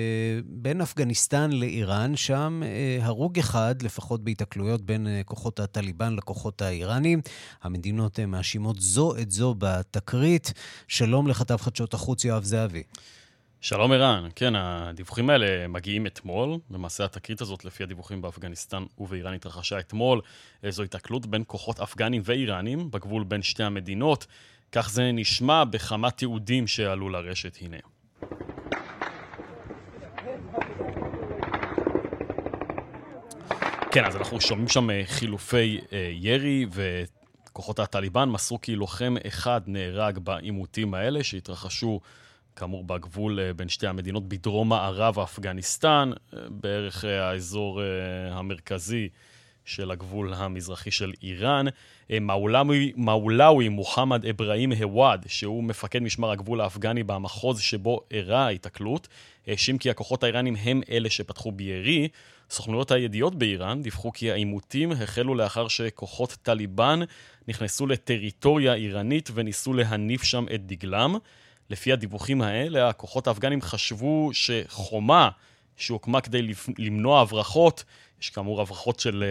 [0.45, 2.63] בין אפגניסטן לאיראן, שם
[3.01, 7.21] הרוג אחד, לפחות בהיתקלויות בין כוחות הטליבן לכוחות האיראנים.
[7.63, 10.53] המדינות מאשימות זו את זו בתקרית.
[10.89, 12.83] שלום לכתב חדשות החוץ יואב זהבי.
[13.61, 16.59] שלום ערן, כן, הדיווחים האלה מגיעים אתמול.
[16.71, 20.21] למעשה התקרית הזאת, לפי הדיווחים באפגניסטן ובאיראן, התרחשה אתמול.
[20.69, 24.27] זו התקלות בין כוחות אפגנים ואיראנים בגבול בין שתי המדינות.
[24.73, 27.77] כך זה נשמע בכמה תיעודים שעלו לרשת, הנה.
[33.91, 39.61] כן, אז אנחנו שומעים שם אה, חילופי אה, ירי, וכוחות הטליבן מסרו כי לוחם אחד
[39.67, 42.01] נהרג בעימותים האלה, שהתרחשו
[42.57, 47.83] כאמור בגבול אה, בין שתי המדינות בדרום מערב אפגניסטן, בערך האזור
[48.31, 49.09] המרכזי
[49.69, 51.67] של הגבול המזרחי של איראן.
[52.21, 59.09] מאולאווי, מאולאווי מוחמד אברהים הוואד, שהוא מפקד משמר הגבול האפגני במחוז שבו אירעה ההיתקלות,
[59.47, 62.09] האשים כי הכוחות האיראנים הם אלה שפתחו בירי.
[62.51, 67.01] סוכנויות הידיעות באיראן דיווחו כי העימותים החלו לאחר שכוחות טליבן
[67.49, 71.17] נכנסו לטריטוריה איראנית וניסו להניף שם את דגלם.
[71.71, 75.29] לפי הדיווחים האלה, הכוחות האפגנים חשבו שחומה
[75.79, 77.85] שהוקמה כדי למנוע הברחות,
[78.23, 79.25] יש כאמור הברחות של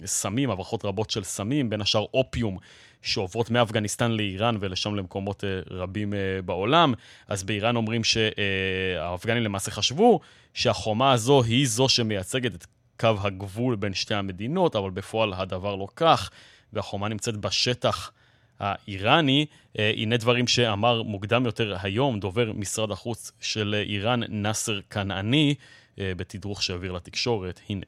[0.00, 2.58] uh, סמים, הברחות רבות של סמים, בין השאר אופיום,
[3.02, 6.94] שעוברות מאפגניסטן לאיראן ולשם למקומות uh, רבים uh, בעולם.
[7.28, 10.20] אז באיראן אומרים שהאפגנים למעשה חשבו
[10.54, 12.66] שהחומה הזו היא זו שמייצגת את
[13.00, 16.30] קו הגבול בין שתי המדינות, אבל בפועל הדבר לא כך,
[16.72, 18.12] והחומה נמצאת בשטח
[18.60, 19.46] האיראני.
[19.74, 25.54] הנה דברים שאמר מוקדם יותר היום דובר משרד החוץ של איראן, נאסר כנעני,
[26.00, 27.60] בתדרוך שהעביר לתקשורת.
[27.68, 27.86] הנה.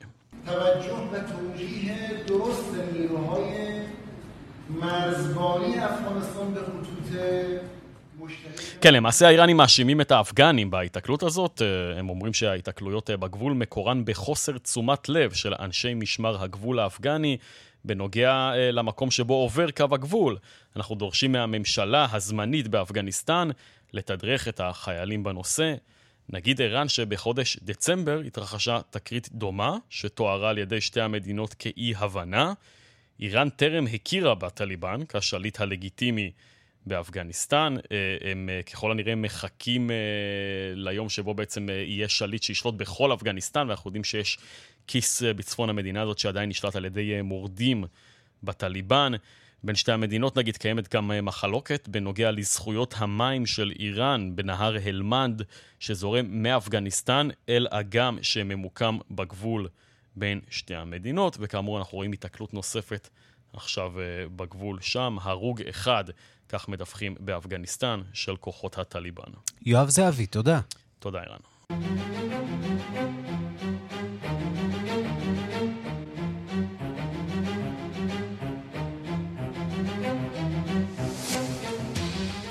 [8.80, 11.62] כן, למעשה האיראנים מאשימים את האפגנים בהיתקלות הזאת.
[11.62, 17.36] אה, הם אומרים שההיתקלויות בגבול מקורן בחוסר תשומת לב של אנשי משמר הגבול האפגני
[17.84, 20.36] בנוגע למקום שבו עובר קו הגבול.
[20.76, 23.50] אנחנו דורשים מהממשלה הזמנית באפגניסטן
[23.92, 25.74] לתדרך את החיילים בנושא.
[26.32, 32.52] נגיד ערן שבחודש דצמבר התרחשה תקרית דומה, שתוארה על ידי שתי המדינות כאי-הבנה.
[33.20, 36.30] איראן טרם הכירה בטליבן כשליט הלגיטימי
[36.86, 37.76] באפגניסטן.
[37.92, 39.90] אה, הם אה, ככל הנראה מחכים
[40.74, 44.38] ליום שבו בעצם יהיה שליט שישלוט בכל אפגניסטן, ואנחנו יודעים שיש
[44.86, 47.84] כיס אה, בצפון המדינה הזאת שעדיין נשלט על ידי אה, מורדים
[48.42, 49.12] בטליבן.
[49.64, 55.42] בין שתי המדינות נגיד קיימת גם אה, מחלוקת בנוגע לזכויות המים של איראן בנהר הלמנד
[55.78, 59.68] שזורם מאפגניסטן אל אגם שממוקם בגבול
[60.16, 63.08] בין שתי המדינות וכאמור אנחנו רואים התקלות נוספת
[63.52, 63.92] עכשיו
[64.36, 66.04] בגבול שם, הרוג אחד,
[66.48, 69.32] כך מדווחים באפגניסטן, של כוחות הטליבן.
[69.62, 70.60] יואב זהבי, תודה.
[70.98, 71.40] תודה, ערן.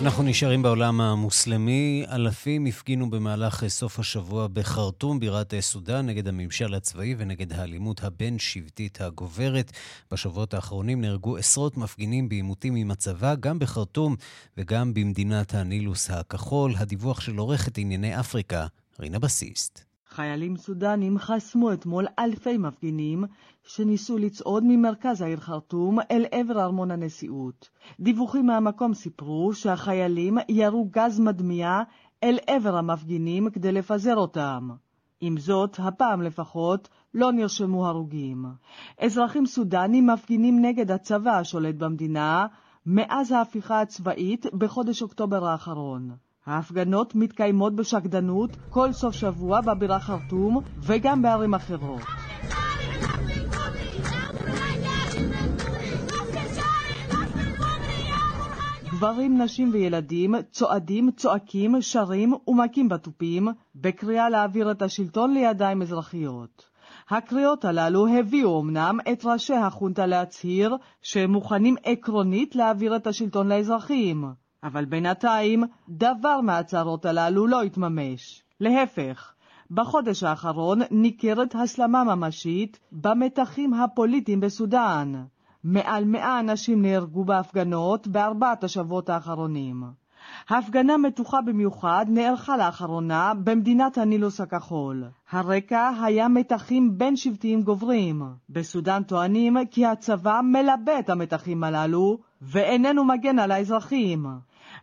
[0.01, 2.03] אנחנו נשארים בעולם המוסלמי.
[2.11, 9.71] אלפים הפגינו במהלך סוף השבוע בחרטום, בירת סודאן, נגד הממשל הצבאי ונגד האלימות הבין-שבטית הגוברת.
[10.11, 14.15] בשבועות האחרונים נהרגו עשרות מפגינים בעימותים עם הצבא, גם בחרטום
[14.57, 16.73] וגם במדינת הנילוס הכחול.
[16.77, 18.67] הדיווח של עורכת ענייני אפריקה,
[18.99, 19.90] רינה בסיסט.
[20.13, 23.23] חיילים סודנים חסמו אתמול אלפי מפגינים
[23.63, 27.69] שניסו לצעוד ממרכז העיר חרטום אל עבר ארמון הנשיאות.
[27.99, 31.79] דיווחים מהמקום סיפרו שהחיילים ירו גז מדמיע
[32.23, 34.69] אל עבר המפגינים כדי לפזר אותם.
[35.21, 38.45] עם זאת, הפעם לפחות, לא נרשמו הרוגים.
[38.99, 42.45] אזרחים סודנים מפגינים נגד הצבא השולט במדינה
[42.85, 46.11] מאז ההפיכה הצבאית בחודש אוקטובר האחרון.
[46.45, 52.01] ההפגנות מתקיימות בשקדנות כל סוף שבוע בבירה חרטום וגם בערים אחרות.
[58.91, 66.65] גברים, נשים וילדים צועדים, צועקים, שרים ומכים בתופים בקריאה להעביר את השלטון לידיים אזרחיות.
[67.09, 74.25] הקריאות הללו הביאו אמנם את ראשי החונטה להצהיר שהם מוכנים עקרונית להעביר את השלטון לאזרחים,
[74.63, 78.43] אבל בינתיים דבר מההצהרות הללו לא התממש.
[78.59, 79.33] להפך,
[79.71, 85.23] בחודש האחרון ניכרת הסלמה ממשית במתחים הפוליטיים בסודאן.
[85.63, 89.83] מעל מאה אנשים נהרגו בהפגנות בארבעת השבועות האחרונים.
[90.49, 95.03] הפגנה מתוחה במיוחד נערכה לאחרונה במדינת הנילוס הכחול.
[95.31, 98.23] הרקע היה מתחים בין שבטיים גוברים.
[98.49, 104.25] בסודאן טוענים כי הצבא מלבה את המתחים הללו ואיננו מגן על האזרחים.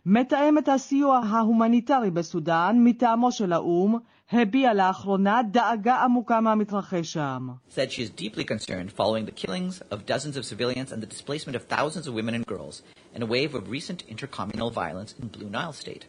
[0.05, 3.97] מתאמת הסיוע ההומניטרי בסודאן מטעמו של האו"ם
[4.31, 7.47] הביעה לאחרונה דאגה עמוקה מהמתרחש שם.
[7.69, 11.55] said she is deeply concerned following the killings of dozens of civilians and the displacement
[11.55, 12.81] of thousands of women and girls
[13.15, 16.05] in a wave of recent intercommunal violence in Blue Nile state.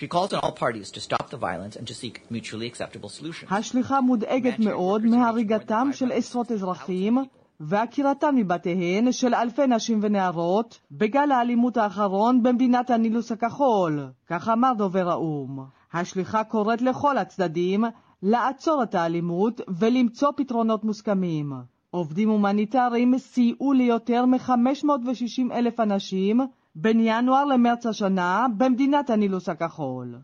[0.00, 3.50] She calls on all parties to stop the violence and to seek mutually acceptable solutions.
[3.52, 7.18] השליחה מודאגת מאוד מהריגתם של עשרות אזרחים
[7.60, 15.10] ועקירתן מבתיהן של אלפי נשים ונערות בגל האלימות האחרון במדינת הנילוס הכחול, כך אמר דובר
[15.10, 15.64] האו"ם.
[15.92, 17.84] השליחה קוראת לכל הצדדים
[18.22, 21.52] לעצור את האלימות ולמצוא פתרונות מוסכמים.
[21.90, 26.40] עובדים הומניטריים סייעו ליותר מ-560 אלף אנשים
[26.74, 30.14] בין ינואר למרץ השנה במדינת הנילוס הכחול.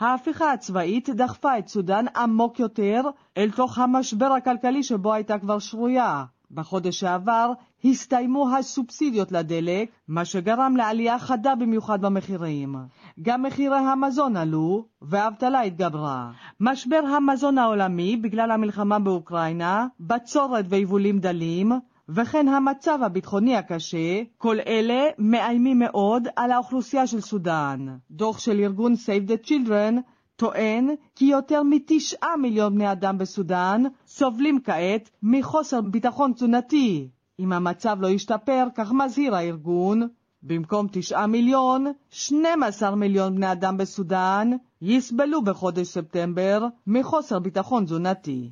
[0.00, 3.02] ההפיכה הצבאית דחפה את סודאן עמוק יותר
[3.36, 6.24] אל תוך המשבר הכלכלי שבו הייתה כבר שרויה.
[6.52, 7.52] בחודש שעבר
[7.84, 12.76] הסתיימו הסובסידיות לדלק, מה שגרם לעלייה חדה במיוחד במחירים.
[13.22, 16.30] גם מחירי המזון עלו, והאבטלה התגברה.
[16.60, 21.72] משבר המזון העולמי בגלל המלחמה באוקראינה, בצורת ויבולים דלים,
[22.08, 27.86] וכן המצב הביטחוני הקשה, כל אלה מאיימים מאוד על האוכלוסייה של סודאן.
[28.10, 30.00] דוח של ארגון Save the Children
[30.42, 37.08] טוען כי יותר מתשעה מיליון בני אדם בסודאן סובלים כעת מחוסר ביטחון תזונתי.
[37.38, 40.08] אם המצב לא ישתפר, כך מזהיר הארגון,
[40.42, 48.50] במקום תשעה מיליון, 12 מיליון בני אדם בסודאן יסבלו בחודש ספטמבר מחוסר ביטחון תזונתי.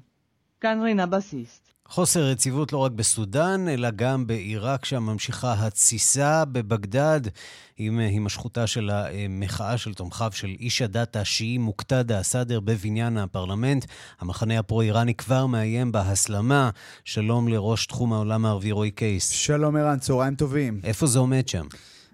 [0.61, 1.73] כאן רינה בסיסט.
[1.93, 7.21] חוסר יציבות לא רק בסודאן, אלא גם בעיראק, שם ממשיכה התסיסה בבגדד,
[7.77, 13.85] עם הימשכותה של המחאה של תומכיו של איש הדת השיעי מוקתדה א-סאדר בבניין הפרלמנט.
[14.21, 16.71] המחנה הפרו-איראני כבר מאיים בהסלמה.
[17.05, 19.29] שלום לראש תחום העולם הערבי רועי קייס.
[19.29, 20.81] שלום ערן, צהריים טובים.
[20.85, 21.67] איפה זה עומד שם?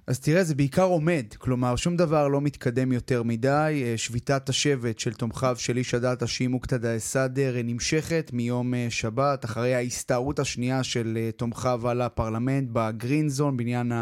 [0.07, 3.83] אז תראה, זה בעיקר עומד, כלומר, שום דבר לא מתקדם יותר מדי.
[3.85, 9.45] אה, שביתת השבט של תומכיו של איש הדת השיעי מוקתדה א-סאדר נמשכת מיום אה, שבת,
[9.45, 13.93] אחרי ההסתערות השנייה של אה, תומכיו על הפרלמנט בגרין זון, בניין,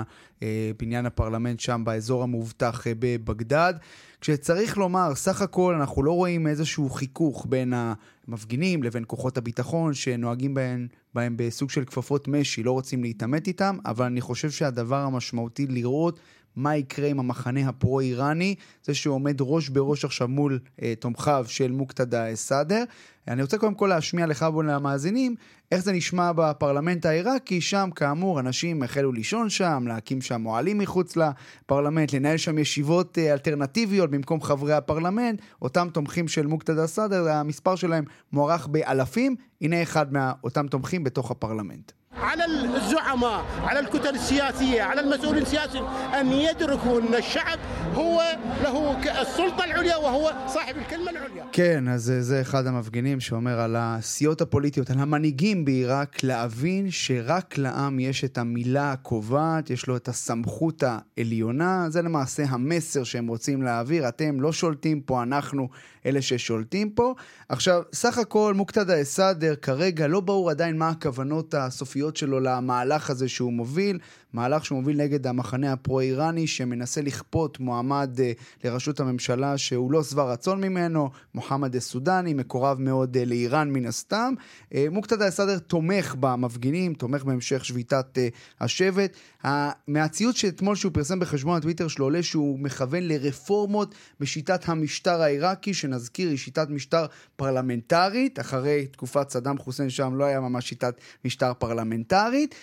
[0.79, 3.75] בניין הפרלמנט שם באזור המאובטח בבגדד.
[4.21, 10.55] כשצריך לומר, סך הכל אנחנו לא רואים איזשהו חיכוך בין המפגינים לבין כוחות הביטחון שנוהגים
[10.55, 15.67] בהם, בהם בסוג של כפפות משי, לא רוצים להתעמת איתם, אבל אני חושב שהדבר המשמעותי
[15.67, 16.21] לראות
[16.57, 21.73] מה יקרה עם המחנה הפרו-איראני, זה שהוא עומד ראש בראש עכשיו מול אה, תומכיו של
[21.73, 22.85] מוקתדה א-סאדר.
[23.29, 25.35] אני רוצה קודם כל להשמיע לך ולמאזינים
[25.73, 31.17] איך זה נשמע בפרלמנט העיראקי, שם כאמור אנשים החלו לישון שם, להקים שם אוהלים מחוץ
[31.17, 37.77] לפרלמנט, לנהל שם ישיבות אה, אלטרנטיביות במקום חברי הפרלמנט, אותם תומכים של מוקתדה א-סאדר, המספר
[37.77, 41.93] שלהם מוערך באלפים, הנה אחד מאותם תומכים בתוך הפרלמנט.
[42.14, 45.84] على الزعماء على الكتل السياسية على المسؤولين السياسيين
[46.20, 47.60] أن يدركوا أن الشعب
[47.94, 48.22] هو
[48.64, 54.42] له السلطة العليا وهو صاحب الكلمة العليا כן, אז זה אחד המפגינים שאומר על הסיעות
[54.42, 60.84] הפוליטיות, על המנהיגים בעיראק, להבין שרק לעם יש את המילה הקובעת, יש לו את הסמכות
[60.84, 65.70] העליונה, זה למעשה המסר שהם רוצים להעביר, אתם לא שולטים פה, אנחנו
[66.06, 67.14] אלה ששולטים פה.
[67.50, 73.29] עכשיו, סך הכל מוקתדה א-סאדר כרגע לא ברור עדיין מה הכוונות הסופיות שלו למהלך הזה
[73.29, 73.99] שהוא מוביל.
[74.35, 80.25] מהלך שהוא מוביל נגד המחנה הפרו-איראני שמנסה לכפות מועמד uh, לראשות הממשלה שהוא לא שבע
[80.25, 84.35] רצון ממנו, מוחמד א-סודני, מקורב מאוד uh, לאיראן מן הסתם.
[84.73, 88.19] Uh, מוקתדה א-סאדר תומך במפגינים, תומך בהמשך שביתת
[88.61, 89.17] השבט.
[89.89, 96.29] מהציוץ שאתמול שהוא פרסם בחשבון הטוויטר שלו עולה שהוא מכוון לרפורמות בשיטת המשטר העיראקי, שנזכיר
[96.29, 97.07] היא שיטת משטר
[97.37, 102.55] פרלמנטרית, אחרי תקופת סדאם חוסיין שם לא היה ממש שיטת משטר פרלמנטרית,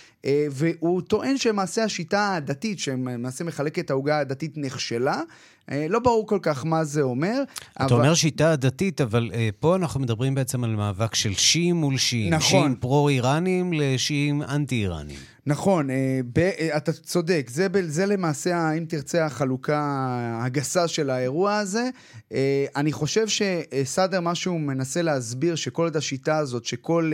[0.52, 5.22] והוא טוען שהם למעשה השיטה הדתית, שלמעשה מחלקת העוגה הדתית, נכשלה.
[5.72, 7.44] אה, לא ברור כל כך מה זה אומר.
[7.74, 7.94] אתה אבל...
[7.94, 12.34] אומר שיטה דתית, אבל uh, פה אנחנו מדברים בעצם על מאבק של שיעים מול שיעים.
[12.34, 12.50] נכון.
[12.50, 15.16] שיעים פרו-איראנים לשיעים אנטי-איראנים.
[15.46, 15.94] נכון, uh,
[16.34, 17.48] ב, uh, אתה צודק.
[17.50, 19.82] זה, זה למעשה, אם תרצה, החלוקה
[20.46, 21.90] הגסה של האירוע הזה.
[22.76, 27.12] אני חושב שסאדר, מה שהוא מנסה להסביר, שכל עוד השיטה הזאת, שכל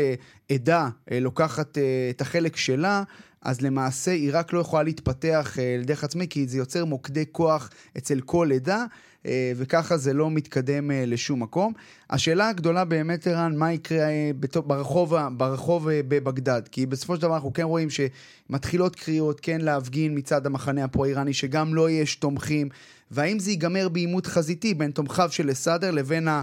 [0.51, 1.77] עדה לוקחת
[2.09, 3.03] את החלק שלה,
[3.47, 8.19] אז למעשה עיראק לא יכולה להתפתח אה, לדרך עצמי, כי זה יוצר מוקדי כוח אצל
[8.21, 8.85] כל עדה,
[9.25, 11.73] אה, וככה זה לא מתקדם אה, לשום מקום.
[12.09, 14.07] השאלה הגדולה באמת, ערן, מה יקרה
[14.65, 16.61] ברחוב, ברחוב בבגדד?
[16.71, 21.75] כי בסופו של דבר אנחנו כן רואים שמתחילות קריאות כן להפגין מצד המחנה הפרו-איראני, שגם
[21.75, 22.69] לו לא יש תומכים,
[23.11, 26.41] והאם זה ייגמר בעימות חזיתי בין תומכיו של אסאדר לבין אה,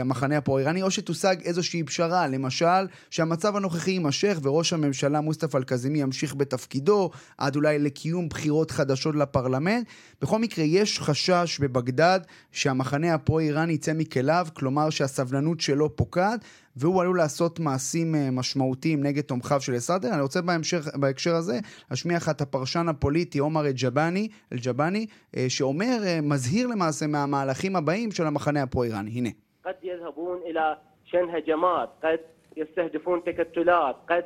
[0.00, 6.34] המחנה הפרו-איראני, או שתושג איזושהי פשרה, למשל, שהמצב הנוכחי יימשך וראש הממשלה מוסטפא אל-קזימי ימשיך
[6.34, 9.86] בתפקידו, עד אולי לקיום בחירות חדשות לפרלמנט.
[10.22, 12.20] בכל מקרה, יש חשש בבגדד
[12.52, 16.40] שהמחנה הפרו-איראני יצא מכליו, כלומר שהסבלנות שלו פוקעת,
[16.77, 20.13] והוא עלול לעשות מעשים אה, משמעותיים נגד תומכיו של אסאדר.
[20.13, 21.59] אני רוצה בהמשך, בהקשר הזה
[21.91, 28.11] להשמיע לך את הפרשן הפוליטי עומר אל-ג'באני, אל-ג'באני, אה, שאומר, אה, מזהיר למעשה מהמהלכים הבאים
[28.11, 29.11] של המחנה הפרו-איראני.
[29.11, 29.29] הנה.
[29.65, 32.19] قد يذهبون إلى شن هجمات قد
[32.57, 34.23] يستهدفون تكتلات قد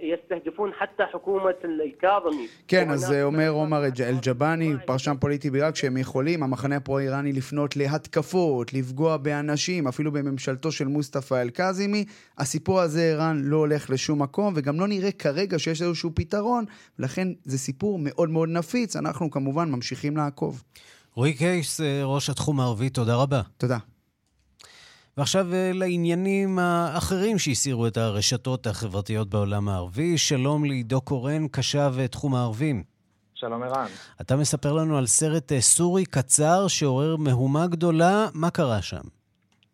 [0.00, 2.46] יסתהדפון חתא חוכומת אל-כאזמי.
[2.68, 9.16] כן, אז אומר עומר אל-ג'באני, פרשן פוליטי בעיראק, שהם יכולים, המחנה הפרו-איראני, לפנות להתקפות, לפגוע
[9.16, 12.04] באנשים, אפילו בממשלתו של מוסטפא אל-כאזימי.
[12.38, 16.64] הסיפור הזה, ערן, לא הולך לשום מקום, וגם לא נראה כרגע שיש איזשהו פתרון,
[16.98, 18.96] ולכן זה סיפור מאוד מאוד נפיץ.
[18.96, 20.62] אנחנו כמובן ממשיכים לעקוב.
[21.14, 23.40] רועי קייס, ראש התחום הערבי, תודה רבה.
[23.56, 23.78] תודה.
[25.18, 30.18] ועכשיו אה, לעניינים האחרים שהסירו את הרשתות החברתיות בעולם הערבי.
[30.18, 32.82] שלום לעידו קורן, קשב תחום הערבים.
[33.34, 33.86] שלום ערן.
[34.20, 39.06] אתה מספר לנו על סרט אה, סורי קצר שעורר מהומה גדולה, מה קרה שם?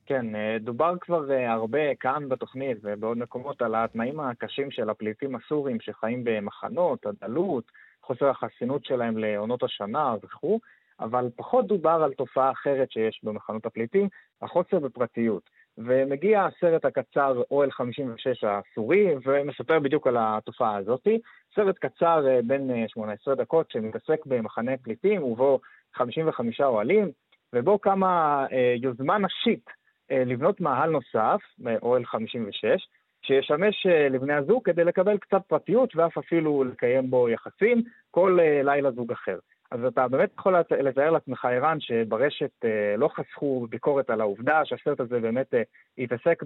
[0.07, 5.77] כן, אה, דובר כבר הרבה כאן בתוכנית ובעוד מקומות על התנאים הקשים של הפליטים הסורים
[5.81, 7.65] שחיים במחנות, הדלות,
[8.03, 10.59] חוסר החסינות שלהם לעונות השנה וכו'.
[11.01, 14.09] אבל פחות דובר על תופעה אחרת שיש במחנות הפליטים,
[14.43, 15.51] החוסר בפרטיות.
[15.79, 21.07] ומגיע הסרט הקצר אוהל 56 הסורי, ומספר בדיוק על התופעה הזאת.
[21.55, 25.61] סרט קצר אה, בין 18 אה, דקות שמתעסק במחנה פליטים, ובו
[25.95, 27.11] 55 אוהלים,
[27.53, 29.65] ובו קמה אה, יוזמה נשית
[30.13, 31.41] לבנות מאהל נוסף,
[31.83, 32.89] אוהל 56,
[33.23, 39.13] שישמש לבני הזוג כדי לקבל קצת פרטיות ואף אפילו לקיים בו יחסים, כל לילה זוג
[39.13, 39.39] אחר.
[39.72, 45.00] אז אתה באמת יכול לתאר לעצמך, ערן, שברשת אה, לא חסכו ביקורת על העובדה שהסרט
[45.00, 45.62] הזה באמת אה,
[45.98, 46.44] התעסק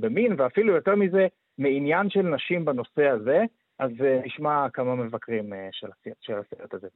[0.00, 1.26] במין, ואפילו יותר מזה,
[1.58, 3.44] מעניין של נשים בנושא הזה,
[3.78, 5.86] אז אה, נשמע כמה מבקרים של,
[6.20, 6.88] של הסרט הזה.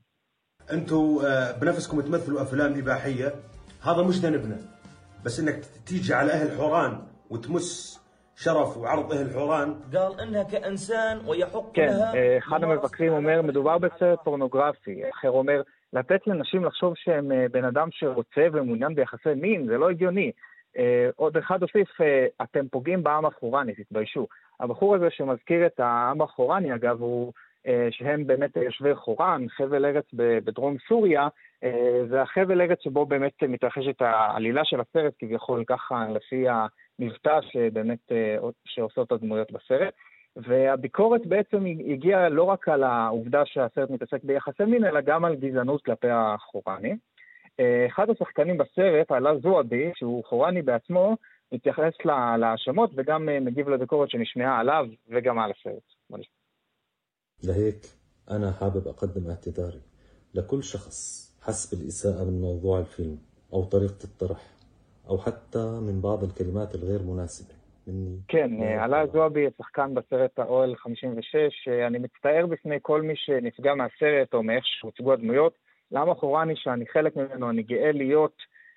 [0.72, 1.22] انتوا
[1.60, 3.26] بنفسكم تمثلوا افلام اباحيه
[3.82, 4.56] هذا مش ذنبنا
[5.24, 6.98] بس انك تيجي على اهل حوران
[7.30, 7.99] وتمس
[8.40, 11.92] شرف وعرض أهل حوران قال إنها كإنسان ويحق כן,
[12.38, 15.10] אחד המבקרים אומר, מדובר בסרט פורנוגרפי.
[15.10, 20.32] אחר אומר, לתת לנשים לחשוב שהם בן אדם שרוצה ומעוניין ביחסי מין, זה לא הגיוני.
[21.16, 21.88] עוד אחד הוסיף,
[22.42, 24.26] אתם פוגעים בעם החורני, תתביישו.
[24.60, 27.32] הבחור הזה שמזכיר את העם החורני, אגב, הוא
[27.90, 31.28] שהם באמת יושבי חורן, חבל ארץ בדרום סוריה,
[32.08, 36.46] זה החבל ארץ שבו באמת מתרחשת העלילה של הסרט, כביכול ככה לפי
[37.00, 39.94] מבטא שבאמת, אה, שעושות הדמויות בסרט.
[40.36, 45.84] והביקורת בעצם הגיעה לא רק על העובדה שהסרט מתעסק ביחסי מין, אלא גם על גזענות
[45.84, 46.96] כלפי החורני.
[47.60, 51.16] אה, אחד השחקנים בסרט, עלה זועבי, שהוא חורני בעצמו,
[51.52, 51.92] מתייחס
[52.38, 55.82] להאשמות וגם אה, מגיב לביקורת שנשמעה עליו וגם על הסרט.
[57.44, 57.86] لهيك
[58.30, 59.80] أنا حابب أقدم اعتذاري
[60.34, 63.18] لكل شخص حس بالإساءة من موضوع الفيلم
[63.52, 64.40] أو طريقة الطرح
[65.10, 67.56] أو حتى من بعض الكلمات الغير مناسبة.
[68.28, 74.42] כן, עלה זועבי, שחקן בסרט האוהל 56, אני מצטער בפני כל מי שנפגע מהסרט או
[74.42, 75.52] מאיך שהוצגו הדמויות.
[75.92, 78.36] למה חורני שאני חלק ממנו, אני גאה להיות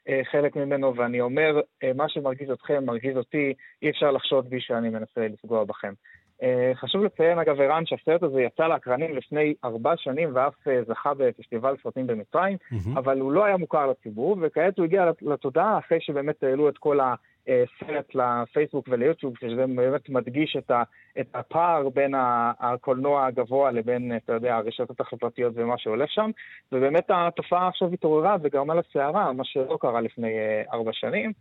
[0.10, 4.62] אה, חלק ממנו, ואני אומר, אה, מה שמרגיז אתכם מרגיז אותי, אי אפשר לחשוד בי
[4.62, 5.94] שאני מנסה לפגוע בכם.
[6.43, 11.15] אה, חשוב לציין, אגב, ערן, שהסרט הזה יצא לאקרנים לפני ארבע שנים ואף אה, זכה
[11.15, 12.99] בפסטיבל סרטים במצרים, mm-hmm.
[12.99, 16.99] אבל הוא לא היה מוכר לציבור, וכעת הוא הגיע לתודעה אחרי שבאמת העלו את כל
[17.01, 20.83] הסרט לפייסבוק וליוטיוב, שזה באמת מדגיש את, ה,
[21.21, 22.15] את הפער בין
[22.61, 26.31] הקולנוע הגבוה לבין, אתה יודע, הרשתות החברתיות ומה שהולך שם,
[26.73, 31.33] ובאמת התופעה עכשיו התעוררה וגרמה לסערה, מה שלא קרה לפני אה, ארבע שנים.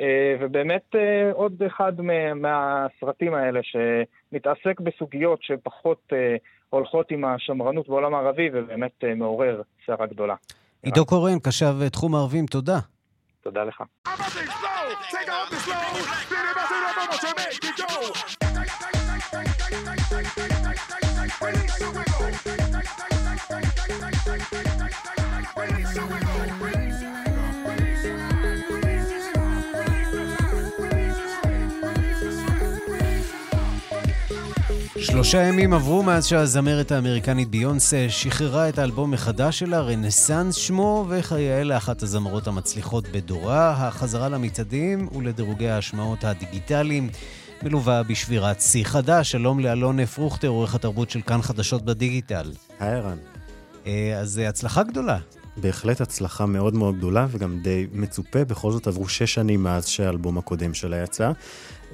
[0.00, 1.92] אה, ובאמת אה, עוד אחד
[2.34, 6.36] מהסרטים האלה שמתעסק בסוגיות שפחות אה,
[6.70, 10.34] הולכות עם השמרנות בעולם הערבי ובאמת מעורר סערה גדולה.
[10.82, 12.78] עידו קורן, קשב תחום הערבים, תודה.
[13.42, 13.82] תודה לך.
[35.12, 41.64] שלושה ימים עברו מאז שהזמרת האמריקנית ביונסה שחררה את האלבום מחדש שלה, רנסאנס שמו, וכיאה
[41.64, 47.08] לאחת הזמרות המצליחות בדורה, החזרה למצעדים ולדירוגי ההשמעות הדיגיטליים,
[47.62, 49.30] מלווה בשבירת שיא חדש.
[49.30, 52.52] שלום לאלון פרוכטר, עורך התרבות של כאן חדשות בדיגיטל.
[52.80, 53.18] היי רן.
[53.86, 55.18] אה, אז הצלחה גדולה.
[55.56, 58.44] בהחלט הצלחה מאוד מאוד גדולה וגם די מצופה.
[58.44, 61.32] בכל זאת עברו שש שנים מאז שהאלבום הקודם שלה יצא.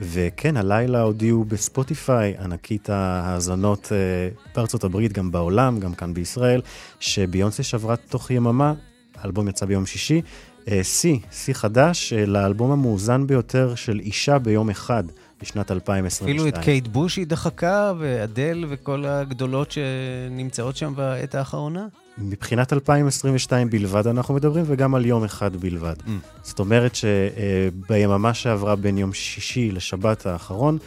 [0.00, 6.60] וכן, הלילה הודיעו בספוטיפיי, ענקית ההאזנות אה, בארצות הברית, גם בעולם, גם כאן בישראל,
[7.00, 8.74] שביונסה שברה תוך יממה,
[9.16, 10.22] האלבום יצא ביום שישי,
[10.68, 15.04] אה, שיא, שיא חדש אה, לאלבום המאוזן ביותר של אישה ביום אחד.
[15.42, 16.36] בשנת 2022.
[16.36, 21.86] אפילו את קייט בוש היא דחקה, ואדל וכל הגדולות שנמצאות שם בעת האחרונה?
[22.20, 25.94] מבחינת 2022 בלבד אנחנו מדברים, וגם על יום אחד בלבד.
[26.06, 26.10] Mm.
[26.42, 30.78] זאת אומרת שביממה שעברה בין יום שישי לשבת האחרון,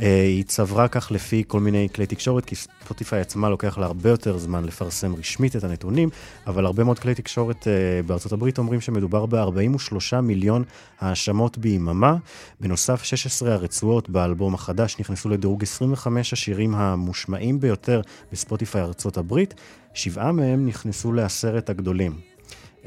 [0.00, 4.10] אה, היא צברה כך לפי כל מיני כלי תקשורת, כי ספוטיפיי עצמה לוקח לה הרבה
[4.10, 6.08] יותר זמן לפרסם רשמית את הנתונים,
[6.46, 7.72] אבל הרבה מאוד כלי תקשורת אה,
[8.06, 10.64] בארצות הברית אומרים שמדובר ב-43 מיליון
[11.00, 12.16] האשמות ביממה.
[12.60, 18.00] בנוסף, 16 הרצועות באלבום החדש נכנסו לדירוג 25 השירים המושמעים ביותר
[18.32, 19.54] בספוטיפיי ארצות הברית,
[19.94, 22.30] שבעה מהם נכנסו לעשרת הגדולים.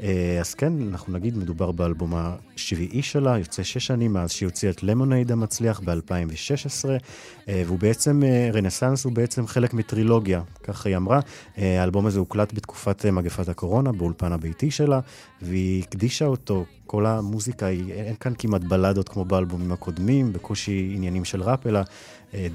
[0.02, 4.72] אה, אז כן, אנחנו נגיד, מדובר באלבום השביעי שלה, יוצא שש שנים מאז שהיא הוציאה
[4.72, 6.88] את Lemonade המצליח ב-2016,
[7.48, 11.20] אה, והוא בעצם, אה, רנסאנס הוא בעצם חלק מטרילוגיה, כך היא אמרה.
[11.56, 15.00] האלבום הזה הוקלט בתקופת מגפת הקורונה, באולפן הביתי שלה,
[15.42, 21.42] והיא הקדישה אותו, כל המוזיקה, אין כאן כמעט בלדות כמו באלבומים הקודמים, בקושי עניינים של
[21.42, 21.80] ראפ, אלא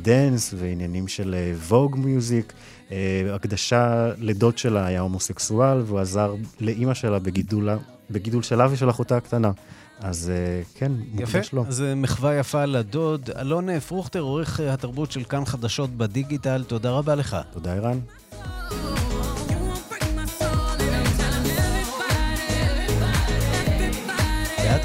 [0.02, 1.36] dance ועניינים של
[1.68, 2.54] vogue music.
[2.92, 7.70] אה, הקדשה לדוד שלה היה הומוסקסואל, והוא עזר לאימא שלה בגידול,
[8.12, 9.52] בגידול שלה ושל אחותה הקטנה.
[10.00, 11.62] אז אה, כן, מוקדש לו.
[11.62, 13.30] יפה, אז אה, מחווה יפה לדוד.
[13.40, 17.38] אלון פרוכטר, עורך התרבות של כאן חדשות בדיגיטל, תודה רבה לך.
[17.52, 18.00] תודה, ערן.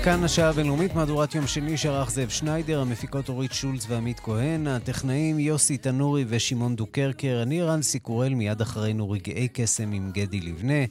[0.04, 5.38] כאן השעה הבינלאומית, מהדורת יום שני שערך זאב שניידר, המפיקות אורית שולץ ועמית כהן, הטכנאים
[5.38, 10.84] יוסי תנורי ושמעון דוקרקר, אני רנסי קורל, מיד אחרינו רגעי קסם עם גדי לבנה.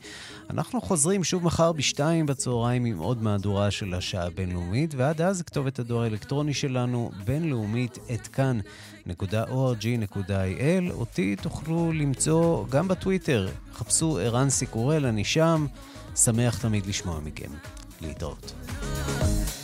[0.50, 5.80] אנחנו חוזרים שוב מחר בשתיים בצהריים עם עוד מהדורה של השעה הבינלאומית, ועד אז כתובת
[5.80, 9.42] הדואר האלקטרוני שלנו, בינלאומית, את כאן.org.il.
[10.92, 15.66] אותי תוכלו למצוא גם בטוויטר, חפשו ערן סיקורל, אני שם,
[16.16, 17.83] שמח תמיד לשמוע מכם.
[18.12, 19.63] Thought.